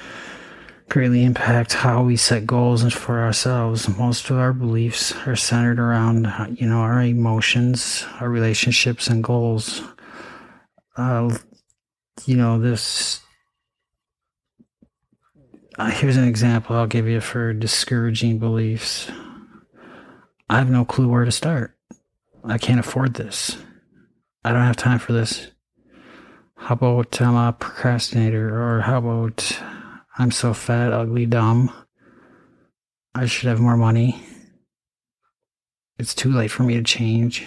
greatly 0.90 1.24
impact 1.24 1.74
how 1.74 2.04
we 2.04 2.16
set 2.16 2.46
goals 2.46 2.94
for 2.94 3.22
ourselves. 3.22 3.88
Most 3.98 4.30
of 4.30 4.38
our 4.38 4.54
beliefs 4.54 5.14
are 5.26 5.36
centered 5.36 5.80
around, 5.80 6.32
you 6.56 6.68
know, 6.68 6.80
our 6.80 7.02
emotions, 7.02 8.06
our 8.20 8.30
relationships, 8.30 9.08
and 9.08 9.24
goals. 9.24 9.82
Uh, 10.96 11.38
you 12.26 12.36
know, 12.36 12.60
this 12.60 13.22
uh, 15.78 15.92
here's 15.92 16.18
an 16.18 16.28
example 16.28 16.76
I'll 16.76 16.88
give 16.88 17.08
you 17.08 17.22
for 17.22 17.54
discouraging 17.54 18.40
beliefs. 18.40 19.12
I 20.50 20.58
have 20.58 20.70
no 20.70 20.86
clue 20.86 21.08
where 21.08 21.26
to 21.26 21.32
start. 21.32 21.78
I 22.44 22.58
can't 22.58 22.80
afford 22.80 23.14
this. 23.14 23.58
I 24.44 24.52
don't 24.52 24.62
have 24.62 24.78
time 24.78 25.00
for 25.00 25.14
this. 25.14 25.52
How 26.56 26.74
about 26.74 27.22
I'm 27.22 27.36
a 27.36 27.54
procrastinator? 27.54 28.60
Or 28.60 28.82
how 28.82 28.98
about 28.98 29.62
I'm 30.18 30.32
so 30.32 30.54
fat, 30.54 30.94
ugly, 30.94 31.26
dumb? 31.26 31.72
I 33.14 33.26
should 33.26 33.50
have 33.50 33.60
more 33.60 33.78
money. 33.78 34.24
It's 36.00 36.16
too 36.16 36.32
late 36.32 36.52
for 36.52 36.64
me 36.64 36.76
to 36.76 36.84
change. 36.84 37.46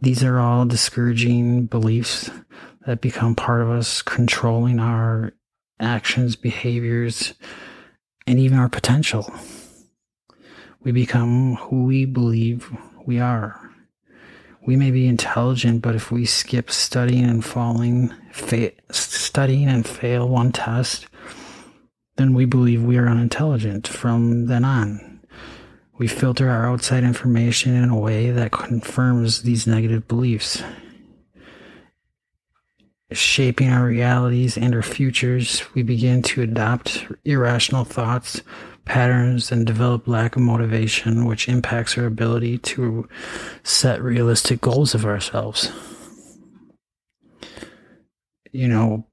These 0.00 0.22
are 0.24 0.38
all 0.38 0.64
discouraging 0.64 1.66
beliefs 1.66 2.30
that 2.86 3.00
become 3.00 3.34
part 3.34 3.62
of 3.62 3.70
us, 3.70 4.02
controlling 4.02 4.78
our 4.78 5.32
actions, 5.80 6.36
behaviors, 6.36 7.34
and 8.26 8.38
even 8.38 8.58
our 8.58 8.68
potential. 8.68 9.32
We 10.82 10.92
become 10.92 11.56
who 11.56 11.84
we 11.84 12.04
believe 12.04 12.70
we 13.04 13.20
are. 13.20 13.60
We 14.66 14.76
may 14.76 14.90
be 14.90 15.08
intelligent, 15.08 15.82
but 15.82 15.94
if 15.94 16.10
we 16.10 16.24
skip 16.26 16.70
studying 16.70 17.24
and 17.24 17.44
falling, 17.44 18.12
fa- 18.32 18.72
studying 18.90 19.68
and 19.68 19.86
fail 19.86 20.28
one 20.28 20.52
test, 20.52 21.06
then 22.16 22.34
we 22.34 22.44
believe 22.44 22.82
we 22.82 22.98
are 22.98 23.08
unintelligent 23.08 23.88
from 23.88 24.46
then 24.46 24.64
on. 24.64 25.20
We 25.96 26.06
filter 26.06 26.50
our 26.50 26.70
outside 26.70 27.02
information 27.02 27.74
in 27.74 27.88
a 27.88 27.98
way 27.98 28.30
that 28.30 28.52
confirms 28.52 29.42
these 29.42 29.66
negative 29.66 30.06
beliefs 30.06 30.62
shaping 33.10 33.70
our 33.70 33.86
realities 33.86 34.58
and 34.58 34.74
our 34.74 34.82
futures, 34.82 35.62
we 35.74 35.82
begin 35.82 36.22
to 36.22 36.42
adopt 36.42 37.06
irrational 37.24 37.84
thoughts, 37.84 38.42
patterns, 38.84 39.50
and 39.50 39.66
develop 39.66 40.06
lack 40.06 40.36
of 40.36 40.42
motivation, 40.42 41.24
which 41.24 41.48
impacts 41.48 41.96
our 41.96 42.04
ability 42.04 42.58
to 42.58 43.08
set 43.62 44.02
realistic 44.02 44.60
goals 44.60 44.94
of 44.94 45.06
ourselves. 45.06 45.72
You 48.52 48.68
know, 48.68 49.06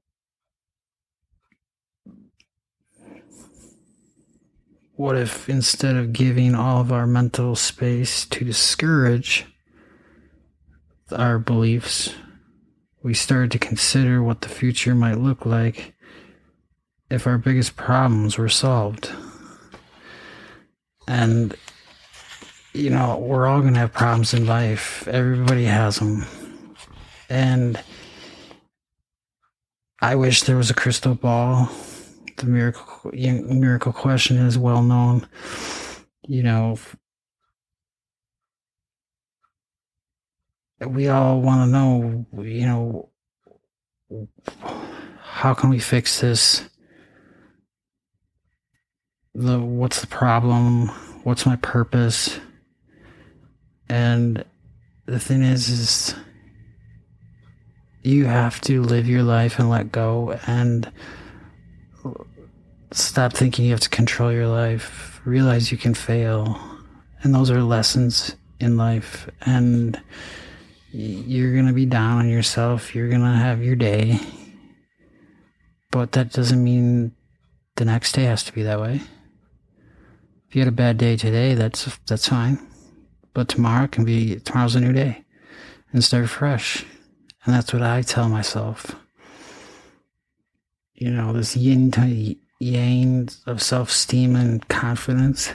what 4.96 5.16
if 5.16 5.48
instead 5.48 5.96
of 5.96 6.12
giving 6.12 6.54
all 6.54 6.80
of 6.80 6.92
our 6.92 7.06
mental 7.06 7.54
space 7.54 8.26
to 8.26 8.44
discourage 8.44 9.46
our 11.12 11.38
beliefs, 11.38 12.14
we 13.06 13.14
started 13.14 13.52
to 13.52 13.58
consider 13.60 14.20
what 14.20 14.40
the 14.40 14.48
future 14.48 14.92
might 14.92 15.16
look 15.16 15.46
like 15.46 15.94
if 17.08 17.24
our 17.24 17.38
biggest 17.38 17.76
problems 17.76 18.36
were 18.36 18.48
solved. 18.48 19.12
And, 21.06 21.54
you 22.74 22.90
know, 22.90 23.16
we're 23.18 23.46
all 23.46 23.60
going 23.60 23.74
to 23.74 23.78
have 23.78 23.92
problems 23.92 24.34
in 24.34 24.44
life. 24.44 25.06
Everybody 25.06 25.66
has 25.66 26.00
them. 26.00 26.26
And 27.30 27.80
I 30.02 30.16
wish 30.16 30.42
there 30.42 30.56
was 30.56 30.70
a 30.70 30.74
crystal 30.74 31.14
ball. 31.14 31.70
The 32.38 32.46
miracle, 32.46 33.12
miracle 33.12 33.92
question 33.92 34.36
is 34.36 34.58
well 34.58 34.82
known. 34.82 35.28
You 36.26 36.42
know, 36.42 36.76
we 40.80 41.08
all 41.08 41.40
want 41.40 41.62
to 41.62 41.72
know, 41.72 42.26
you 42.42 42.66
know, 42.66 43.08
how 45.20 45.54
can 45.54 45.70
we 45.70 45.78
fix 45.78 46.20
this? 46.20 46.68
The 49.34 49.60
what's 49.60 50.00
the 50.00 50.06
problem? 50.06 50.88
What's 51.24 51.46
my 51.46 51.56
purpose? 51.56 52.38
And 53.88 54.44
the 55.06 55.20
thing 55.20 55.42
is, 55.42 55.68
is 55.68 56.14
you 58.02 58.26
have 58.26 58.60
to 58.62 58.82
live 58.82 59.08
your 59.08 59.22
life 59.22 59.58
and 59.58 59.68
let 59.68 59.92
go 59.92 60.38
and 60.46 60.90
stop 62.92 63.32
thinking 63.32 63.64
you 63.64 63.72
have 63.72 63.80
to 63.80 63.88
control 63.88 64.32
your 64.32 64.46
life. 64.46 65.20
Realize 65.24 65.72
you 65.72 65.78
can 65.78 65.94
fail. 65.94 66.60
And 67.22 67.34
those 67.34 67.50
are 67.50 67.62
lessons 67.62 68.36
in 68.60 68.76
life. 68.76 69.28
And 69.42 70.00
you're 70.96 71.52
going 71.52 71.66
to 71.66 71.74
be 71.74 71.84
down 71.84 72.18
on 72.18 72.28
yourself. 72.28 72.94
You're 72.94 73.10
going 73.10 73.20
to 73.20 73.26
have 73.26 73.62
your 73.62 73.76
day. 73.76 74.18
But 75.90 76.12
that 76.12 76.32
doesn't 76.32 76.62
mean 76.62 77.14
the 77.76 77.84
next 77.84 78.12
day 78.12 78.24
has 78.24 78.42
to 78.44 78.52
be 78.52 78.62
that 78.62 78.80
way. 78.80 79.02
If 80.48 80.54
you 80.54 80.60
had 80.62 80.68
a 80.68 80.72
bad 80.72 80.96
day 80.96 81.16
today, 81.16 81.54
that's 81.54 81.98
that's 82.06 82.28
fine. 82.28 82.66
But 83.34 83.48
tomorrow 83.48 83.86
can 83.86 84.04
be 84.04 84.36
tomorrow's 84.40 84.74
a 84.74 84.80
new 84.80 84.92
day. 84.92 85.24
And 85.92 86.02
start 86.02 86.28
fresh. 86.28 86.84
And 87.44 87.54
that's 87.54 87.72
what 87.72 87.82
I 87.82 88.02
tell 88.02 88.28
myself. 88.28 88.96
You 90.94 91.10
know, 91.10 91.32
this 91.32 91.56
yin 91.56 91.90
to 91.92 92.36
yang 92.58 93.28
of 93.46 93.62
self 93.62 93.90
esteem 93.90 94.34
and 94.34 94.66
confidence 94.68 95.52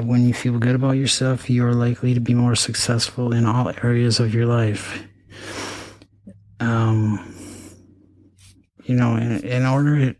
when 0.00 0.26
you 0.26 0.32
feel 0.32 0.58
good 0.58 0.74
about 0.74 0.92
yourself, 0.92 1.50
you 1.50 1.66
are 1.66 1.74
likely 1.74 2.14
to 2.14 2.20
be 2.20 2.34
more 2.34 2.54
successful 2.54 3.32
in 3.32 3.44
all 3.44 3.70
areas 3.82 4.20
of 4.20 4.34
your 4.34 4.46
life. 4.46 5.04
Um, 6.60 7.34
you 8.84 8.94
know, 8.94 9.16
in, 9.16 9.40
in 9.44 9.66
order 9.66 10.14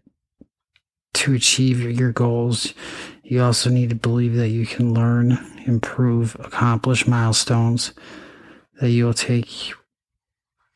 to 1.15 1.35
achieve 1.35 1.81
your 1.81 2.13
goals, 2.13 2.75
you 3.23 3.43
also 3.43 3.71
need 3.71 3.91
to 3.91 3.95
believe 3.95 4.35
that 4.35 4.49
you 4.49 4.67
can 4.67 4.93
learn, 4.93 5.39
improve, 5.65 6.37
accomplish 6.41 7.07
milestones 7.07 7.93
that 8.81 8.91
you'll 8.91 9.15
take 9.15 9.73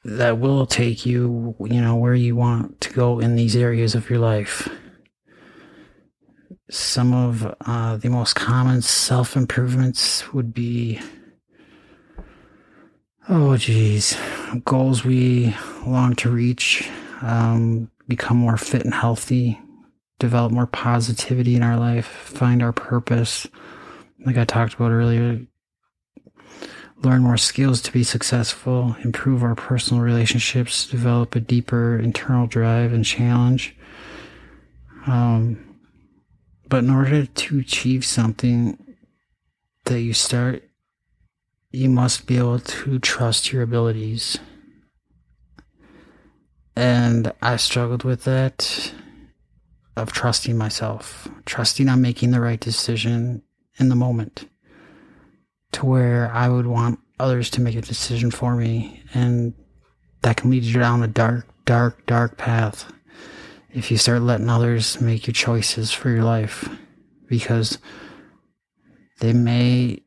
that 0.05 0.39
will 0.39 0.67
take 0.67 1.05
you, 1.05 1.57
you 1.61 1.81
know, 1.81 1.97
where 1.97 2.15
you 2.15 2.37
want 2.37 2.81
to 2.81 2.93
go 2.93 3.19
in 3.19 3.35
these 3.35 3.57
areas 3.57 3.97
of 3.97 4.09
your 4.09 4.21
life 4.21 4.69
some 6.69 7.15
of 7.15 7.55
uh, 7.67 7.97
the 7.97 8.09
most 8.09 8.35
common 8.35 8.83
self 8.83 9.37
improvements 9.37 10.33
would 10.33 10.53
be 10.53 11.01
oh 13.29 13.57
geez 13.57 14.19
goals 14.65 15.05
we 15.05 15.55
long 15.87 16.15
to 16.15 16.31
reach 16.31 16.89
um, 17.23 17.91
become 18.09 18.37
more 18.37 18.57
fit 18.57 18.85
and 18.85 18.95
healthy 18.95 19.59
develop 20.19 20.51
more 20.51 20.67
positivity 20.67 21.55
in 21.55 21.63
our 21.63 21.77
life 21.77 22.07
find 22.07 22.63
our 22.63 22.73
purpose. 22.73 23.47
Like 24.25 24.37
i 24.37 24.45
talked 24.45 24.75
about 24.75 24.91
earlier 24.91 25.41
learn 27.03 27.23
more 27.23 27.37
skills 27.37 27.83
to 27.83 27.93
be 27.93 28.03
successful 28.03 28.97
improve 29.05 29.43
our 29.43 29.55
personal 29.55 30.03
relationships 30.03 30.87
develop 30.87 31.37
a 31.37 31.41
deeper 31.41 31.99
internal 31.99 32.47
drive 32.47 32.93
and 32.93 33.05
challenge. 33.05 33.77
Um, 35.07 35.66
but 36.69 36.85
in 36.85 36.91
order 36.91 37.27
to 37.27 37.59
achieve 37.59 38.05
something 38.05 38.97
that 39.85 40.01
you 40.01 40.13
start, 40.13 40.65
you 41.71 41.89
must 41.89 42.27
be 42.27 42.39
able 42.39 42.59
to 42.59 42.99
trust 42.99 43.53
your 43.53 43.63
abilities. 43.63 44.39
And 46.75 47.33
I 47.41 47.57
struggled 47.57 48.05
with 48.05 48.25
that 48.25 48.93
of 49.97 50.13
trusting 50.13 50.59
myself, 50.59 51.29
trusting 51.47 51.89
I'm 51.89 52.03
making 52.03 52.33
the 52.33 52.41
right 52.41 52.61
decision 52.61 53.43
in 53.79 53.89
the 53.89 53.95
moment 53.95 54.49
to 55.73 55.87
where 55.87 56.31
I 56.33 56.49
would 56.49 56.67
want 56.67 56.99
others 57.19 57.49
to 57.51 57.61
make 57.61 57.77
a 57.77 57.81
decision 57.81 58.31
for 58.31 58.57
me. 58.57 59.03
And 59.15 59.55
that 60.23 60.37
can 60.37 60.51
lead 60.51 60.65
you 60.65 60.81
down 60.81 61.03
a 61.03 61.09
dark, 61.09 61.47
dark, 61.65 62.05
dark 62.07 62.37
path 62.37 62.93
if 63.73 63.91
you 63.91 63.99
start 63.99 64.23
letting 64.23 64.49
others 64.49 65.01
make 65.01 65.27
your 65.27 65.35
choices 65.35 65.93
for 65.93 66.11
your 66.11 66.25
life 66.25 66.69
because 67.27 67.79
they 69.21 69.33
may 69.33 70.03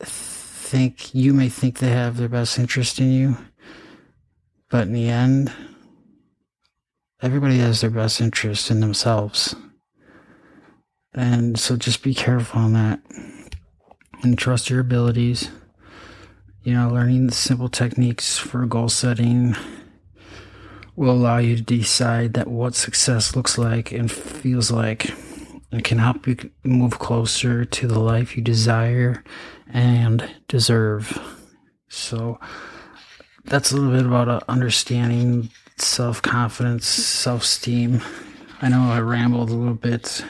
think 0.00 1.14
you 1.14 1.32
may 1.32 1.48
think 1.48 1.78
they 1.78 1.90
have 1.90 2.16
their 2.16 2.28
best 2.28 2.58
interest 2.58 2.98
in 2.98 3.10
you 3.10 3.36
but 4.70 4.86
in 4.86 4.92
the 4.92 5.08
end 5.08 5.52
everybody 7.22 7.58
has 7.58 7.80
their 7.80 7.90
best 7.90 8.20
interest 8.20 8.70
in 8.70 8.80
themselves. 8.80 9.54
And 11.14 11.58
so 11.58 11.76
just 11.76 12.02
be 12.02 12.14
careful 12.14 12.60
on 12.60 12.72
that 12.74 13.00
and 14.22 14.38
trust 14.38 14.68
your 14.68 14.80
abilities. 14.80 15.50
You 16.62 16.74
know 16.74 16.90
learning 16.90 17.28
the 17.28 17.32
simple 17.32 17.68
techniques 17.68 18.38
for 18.38 18.66
goal 18.66 18.88
setting 18.88 19.54
will 20.96 21.10
allow 21.10 21.38
you 21.38 21.56
to 21.56 21.62
decide 21.62 22.34
that 22.34 22.48
what 22.48 22.74
success 22.74 23.36
looks 23.36 23.58
like 23.58 23.92
and 23.92 24.10
feels 24.10 24.70
like 24.70 25.12
and 25.70 25.84
can 25.84 25.98
help 25.98 26.26
you 26.26 26.36
move 26.64 26.98
closer 26.98 27.64
to 27.64 27.86
the 27.86 27.98
life 27.98 28.36
you 28.36 28.42
desire 28.42 29.22
and 29.68 30.28
deserve. 30.48 31.18
So 31.88 32.40
that's 33.44 33.72
a 33.72 33.76
little 33.76 33.92
bit 33.92 34.06
about 34.06 34.28
uh, 34.28 34.40
understanding 34.48 35.50
self 35.76 36.22
confidence, 36.22 36.86
self 36.86 37.42
esteem. 37.42 38.02
I 38.62 38.68
know 38.68 38.90
I 38.90 39.00
rambled 39.00 39.50
a 39.50 39.54
little 39.54 39.74
bit. 39.74 40.24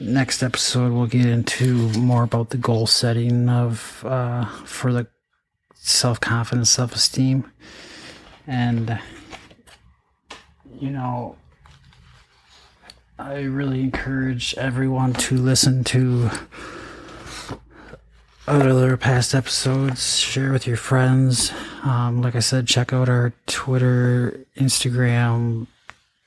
Next 0.00 0.42
episode, 0.42 0.92
we'll 0.92 1.06
get 1.06 1.26
into 1.26 1.88
more 1.98 2.24
about 2.24 2.50
the 2.50 2.58
goal 2.58 2.86
setting 2.86 3.48
of 3.48 4.04
uh, 4.04 4.44
for 4.64 4.92
the 4.92 5.06
self 5.74 6.20
confidence, 6.20 6.70
self 6.70 6.94
esteem. 6.94 7.50
And, 8.46 9.00
you 10.84 10.90
know, 10.90 11.34
I 13.18 13.40
really 13.40 13.80
encourage 13.80 14.54
everyone 14.58 15.14
to 15.14 15.38
listen 15.38 15.82
to 15.84 16.28
other 18.46 18.98
past 18.98 19.34
episodes, 19.34 20.18
share 20.18 20.52
with 20.52 20.66
your 20.66 20.76
friends. 20.76 21.52
Um, 21.84 22.20
like 22.20 22.36
I 22.36 22.40
said, 22.40 22.66
check 22.66 22.92
out 22.92 23.08
our 23.08 23.32
Twitter, 23.46 24.44
Instagram 24.58 25.68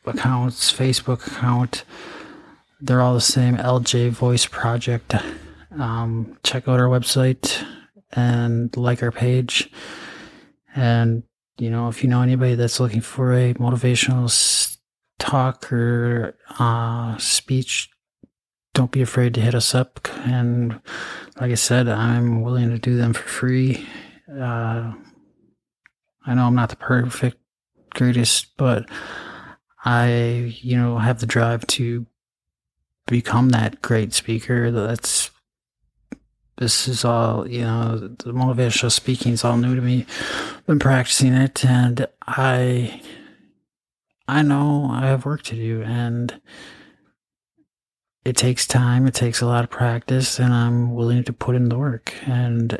accounts, 0.07 0.73
Facebook 0.73 1.27
account. 1.27 1.83
They're 2.81 3.01
all 3.01 3.13
the 3.13 3.21
same 3.21 3.57
LJ 3.57 4.09
Voice 4.09 4.47
Project. 4.47 5.13
Um, 5.77 6.35
check 6.41 6.67
out 6.67 6.79
our 6.79 6.87
website 6.87 7.63
and 8.11 8.75
like 8.75 9.03
our 9.03 9.11
page. 9.11 9.69
And, 10.75 11.21
you 11.57 11.69
know, 11.69 11.87
if 11.87 12.03
you 12.03 12.09
know 12.09 12.21
anybody 12.21 12.55
that's 12.55 12.79
looking 12.79 13.01
for 13.01 13.33
a 13.33 13.53
motivational 13.55 14.77
talk 15.19 15.71
or 15.71 16.37
uh, 16.59 17.17
speech, 17.17 17.89
don't 18.73 18.91
be 18.91 19.01
afraid 19.01 19.33
to 19.33 19.41
hit 19.41 19.55
us 19.55 19.73
up. 19.73 20.07
And 20.25 20.79
like 21.39 21.51
I 21.51 21.55
said, 21.55 21.87
I'm 21.87 22.41
willing 22.41 22.69
to 22.69 22.77
do 22.77 22.95
them 22.95 23.13
for 23.13 23.27
free. 23.27 23.87
Uh, 24.29 24.93
I 26.25 26.33
know 26.33 26.45
I'm 26.45 26.55
not 26.55 26.69
the 26.69 26.75
perfect, 26.75 27.37
greatest, 27.91 28.55
but 28.57 28.87
I, 29.83 30.53
you 30.61 30.77
know, 30.77 30.99
have 30.99 31.19
the 31.19 31.25
drive 31.25 31.65
to 31.67 32.05
become 33.07 33.49
that 33.49 33.81
great 33.81 34.13
speaker. 34.13 34.69
That's 34.69 35.31
this 36.57 36.87
is 36.87 37.05
all, 37.05 37.47
you 37.47 37.61
know, 37.61 37.97
the 37.97 38.31
motivational 38.31 38.91
speaking 38.91 39.33
is 39.33 39.43
all 39.43 39.57
new 39.57 39.75
to 39.75 39.81
me. 39.81 40.05
Been 40.65 40.79
practicing 40.79 41.33
it, 41.33 41.63
and 41.65 42.07
I 42.25 43.01
I 44.27 44.41
know 44.41 44.89
I 44.91 45.07
have 45.07 45.25
work 45.25 45.43
to 45.43 45.55
do 45.55 45.81
and 45.83 46.41
it 48.27 48.35
takes 48.35 48.67
time, 48.67 49.07
it 49.07 49.13
takes 49.13 49.39
a 49.39 49.45
lot 49.45 49.63
of 49.63 49.69
practice, 49.69 50.37
and 50.37 50.53
I'm 50.53 50.93
willing 50.93 51.23
to 51.23 51.31
put 51.31 51.55
in 51.55 51.69
the 51.69 51.77
work. 51.77 52.13
And 52.25 52.77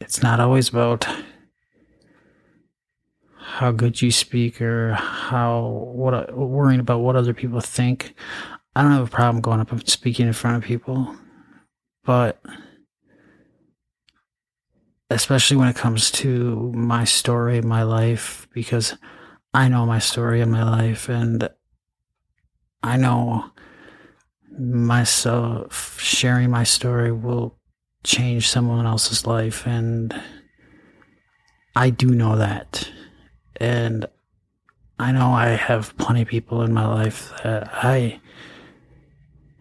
it's 0.00 0.20
not 0.24 0.40
always 0.40 0.70
about 0.70 1.06
how 3.36 3.70
good 3.70 4.02
you 4.02 4.10
speak 4.10 4.60
or 4.60 4.94
how 4.94 5.68
what 5.94 6.36
worrying 6.36 6.80
about 6.80 6.98
what 6.98 7.14
other 7.14 7.32
people 7.32 7.60
think. 7.60 8.14
I 8.74 8.82
don't 8.82 8.90
have 8.90 9.06
a 9.06 9.10
problem 9.10 9.40
going 9.40 9.60
up 9.60 9.70
and 9.70 9.88
speaking 9.88 10.26
in 10.26 10.32
front 10.32 10.56
of 10.56 10.64
people, 10.64 11.14
but 12.04 12.40
especially 15.10 15.56
when 15.56 15.68
it 15.68 15.76
comes 15.76 16.10
to 16.10 16.72
my 16.74 17.04
story, 17.04 17.60
my 17.60 17.82
life, 17.82 18.46
because 18.52 18.96
I 19.54 19.68
know 19.68 19.86
my 19.86 19.98
story 19.98 20.40
and 20.40 20.52
my 20.52 20.62
life 20.62 21.08
and 21.08 21.48
I 22.82 22.96
know 22.96 23.50
myself 24.58 25.98
sharing 26.00 26.50
my 26.50 26.64
story 26.64 27.12
will 27.12 27.56
change 28.04 28.48
someone 28.48 28.86
else's 28.86 29.26
life 29.26 29.66
and 29.66 30.14
I 31.74 31.90
do 31.90 32.08
know 32.08 32.36
that. 32.36 32.90
And 33.56 34.06
I 34.98 35.12
know 35.12 35.32
I 35.32 35.50
have 35.50 35.96
plenty 35.96 36.22
of 36.22 36.28
people 36.28 36.62
in 36.62 36.72
my 36.72 36.86
life 36.86 37.32
that 37.44 37.70
I 37.72 38.20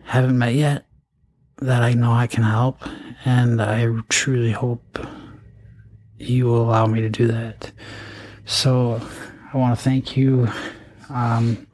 haven't 0.04 0.38
met 0.38 0.56
yet 0.56 0.87
that 1.60 1.82
I 1.82 1.94
know 1.94 2.12
I 2.12 2.28
can 2.28 2.44
help 2.44 2.82
and 3.26 3.62
I 3.62 3.88
truly 4.10 4.52
hope 4.52 5.00
you 6.18 6.46
will 6.46 6.62
allow 6.62 6.86
me 6.86 7.02
to 7.02 7.10
do 7.10 7.28
that. 7.28 7.72
So 8.46 9.02
I 9.54 9.58
want 9.58 9.78
to 9.78 9.84
thank 9.84 10.16
you 10.16 10.50
um, 11.10 11.68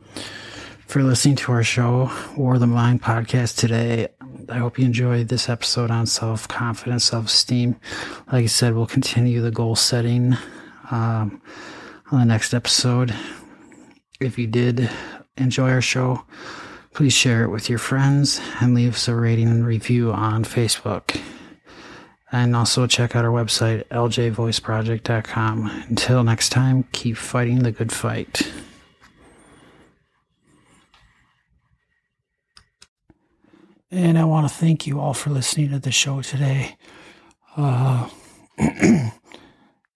for 0.88 1.04
listening 1.04 1.36
to 1.38 1.52
our 1.52 1.64
show, 1.64 2.12
War 2.38 2.56
of 2.56 2.60
the 2.60 2.68
Mind 2.68 3.02
podcast 3.02 3.58
today. 3.58 4.08
I 4.50 4.58
hope 4.58 4.78
you 4.78 4.86
enjoyed 4.86 5.28
this 5.28 5.50
episode 5.50 5.92
on 5.92 6.06
self 6.06 6.48
confidence, 6.48 7.06
self 7.06 7.28
esteem. 7.28 7.80
Like 8.32 8.44
I 8.44 8.48
said, 8.48 8.74
we'll 8.74 8.86
continue 8.86 9.42
the 9.42 9.52
goal 9.52 9.76
setting 9.76 10.36
um, 10.92 11.42
on 12.12 12.20
the 12.20 12.26
next 12.26 12.54
episode. 12.54 13.14
If 14.20 14.38
you 14.38 14.48
did 14.48 14.90
enjoy 15.38 15.70
our 15.70 15.82
show, 15.82 16.26
please 16.94 17.14
share 17.14 17.44
it 17.44 17.50
with 17.50 17.70
your 17.70 17.80
friends 17.80 18.40
and 18.62 18.76
leave 18.76 18.96
us 18.96 19.08
a 19.08 19.16
rating 19.16 19.48
and 19.48 19.66
review 19.66 20.12
on 20.12 20.44
Facebook. 20.44 21.20
And 22.32 22.56
also 22.56 22.88
check 22.88 23.16
out 23.16 23.26
our 23.26 23.32
website, 23.32 23.86
ljvoiceproject.com. 23.90 25.86
Until 25.90 26.24
next 26.24 26.50
time, 26.50 26.84
keep 26.92 27.18
fighting 27.18 27.64
the 27.64 27.72
good 27.72 27.92
fight. 27.92 28.52
And 33.92 34.18
I 34.18 34.24
want 34.26 34.48
to 34.48 34.54
thank 34.54 34.88
you 34.88 35.00
all 35.00 35.14
for 35.14 35.30
listening 35.30 35.70
to 35.70 35.80
the 35.80 35.92
show 35.92 36.24
today. 36.24 36.78
Uh, 37.56 38.10
I 38.60 39.12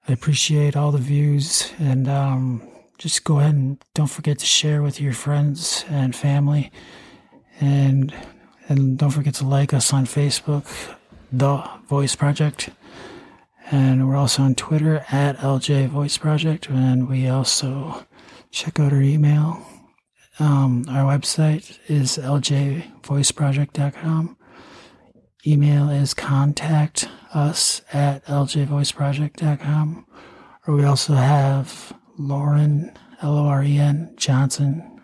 appreciate 0.07 0.75
all 0.75 0.91
the 0.91 0.99
views 0.99 1.71
and 1.79 2.07
um, 2.07 2.61
just 2.97 3.23
go 3.23 3.39
ahead 3.39 3.55
and 3.55 3.83
don't 3.93 4.09
forget 4.09 4.39
to 4.39 4.45
share 4.45 4.81
with 4.81 4.99
your 4.99 5.13
friends 5.13 5.85
and 5.89 6.15
family. 6.15 6.71
And 7.59 8.13
and 8.69 8.97
don't 8.97 9.11
forget 9.11 9.35
to 9.35 9.47
like 9.47 9.73
us 9.73 9.93
on 9.93 10.05
Facebook 10.05 10.65
the 11.31 11.63
Voice 11.87 12.15
Project. 12.15 12.69
And 13.69 14.07
we're 14.07 14.15
also 14.15 14.43
on 14.43 14.55
Twitter 14.55 15.03
at 15.09 15.35
LJ 15.37 15.89
Voice 15.89 16.17
Project. 16.17 16.69
And 16.69 17.09
we 17.09 17.27
also 17.27 18.05
check 18.51 18.79
out 18.79 18.93
our 18.93 19.01
email. 19.01 19.61
Um, 20.39 20.85
our 20.89 21.17
website 21.17 21.77
is 21.87 22.17
ljvoiceproject.com. 22.17 24.37
Email 25.45 25.89
is 25.89 26.13
contact 26.13 27.09
us 27.33 27.81
at 27.91 28.25
ljvoiceproject.com. 28.25 30.05
Or 30.65 30.75
we 30.75 30.85
also 30.85 31.13
have 31.13 31.93
Loren, 32.17 32.91
L 33.21 33.37
O 33.37 33.45
R 33.45 33.63
E 33.63 33.77
N, 33.77 34.13
Johnson 34.17 34.97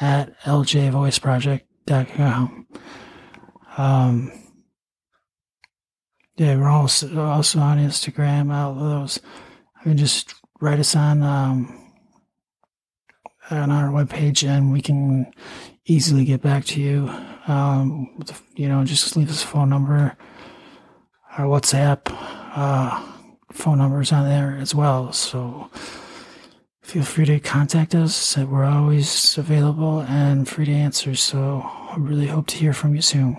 at 0.00 0.38
ljvoiceproject.com. 0.42 2.66
Um, 3.76 4.32
yeah, 6.36 6.54
we're 6.56 6.68
also 6.68 7.20
also 7.20 7.58
on 7.60 7.78
Instagram. 7.78 8.52
All 8.54 8.74
those. 8.74 9.20
I 9.78 9.84
mean, 9.88 9.98
just 9.98 10.34
write 10.60 10.78
us 10.78 10.94
on 10.96 11.22
um, 11.22 11.92
on 13.50 13.70
our 13.70 13.90
webpage, 13.90 14.48
and 14.48 14.72
we 14.72 14.80
can 14.80 15.30
easily 15.84 16.24
get 16.24 16.40
back 16.40 16.64
to 16.66 16.80
you. 16.80 17.10
Um, 17.46 18.18
you 18.54 18.68
know, 18.68 18.84
just 18.84 19.16
leave 19.16 19.30
us 19.30 19.44
a 19.44 19.46
phone 19.46 19.68
number, 19.68 20.16
our 21.36 21.44
WhatsApp 21.46 22.00
uh, 22.54 23.02
phone 23.52 23.78
numbers 23.78 24.12
on 24.12 24.28
there 24.28 24.56
as 24.60 24.74
well. 24.74 25.12
So 25.12 25.70
feel 26.82 27.02
free 27.04 27.24
to 27.26 27.38
contact 27.40 27.94
us. 27.94 28.36
We're 28.36 28.64
always 28.64 29.38
available 29.38 30.00
and 30.00 30.48
free 30.48 30.66
to 30.66 30.72
answer. 30.72 31.14
So 31.14 31.62
I 31.64 31.94
really 31.98 32.26
hope 32.26 32.46
to 32.48 32.56
hear 32.56 32.72
from 32.72 32.94
you 32.94 33.02
soon. 33.02 33.36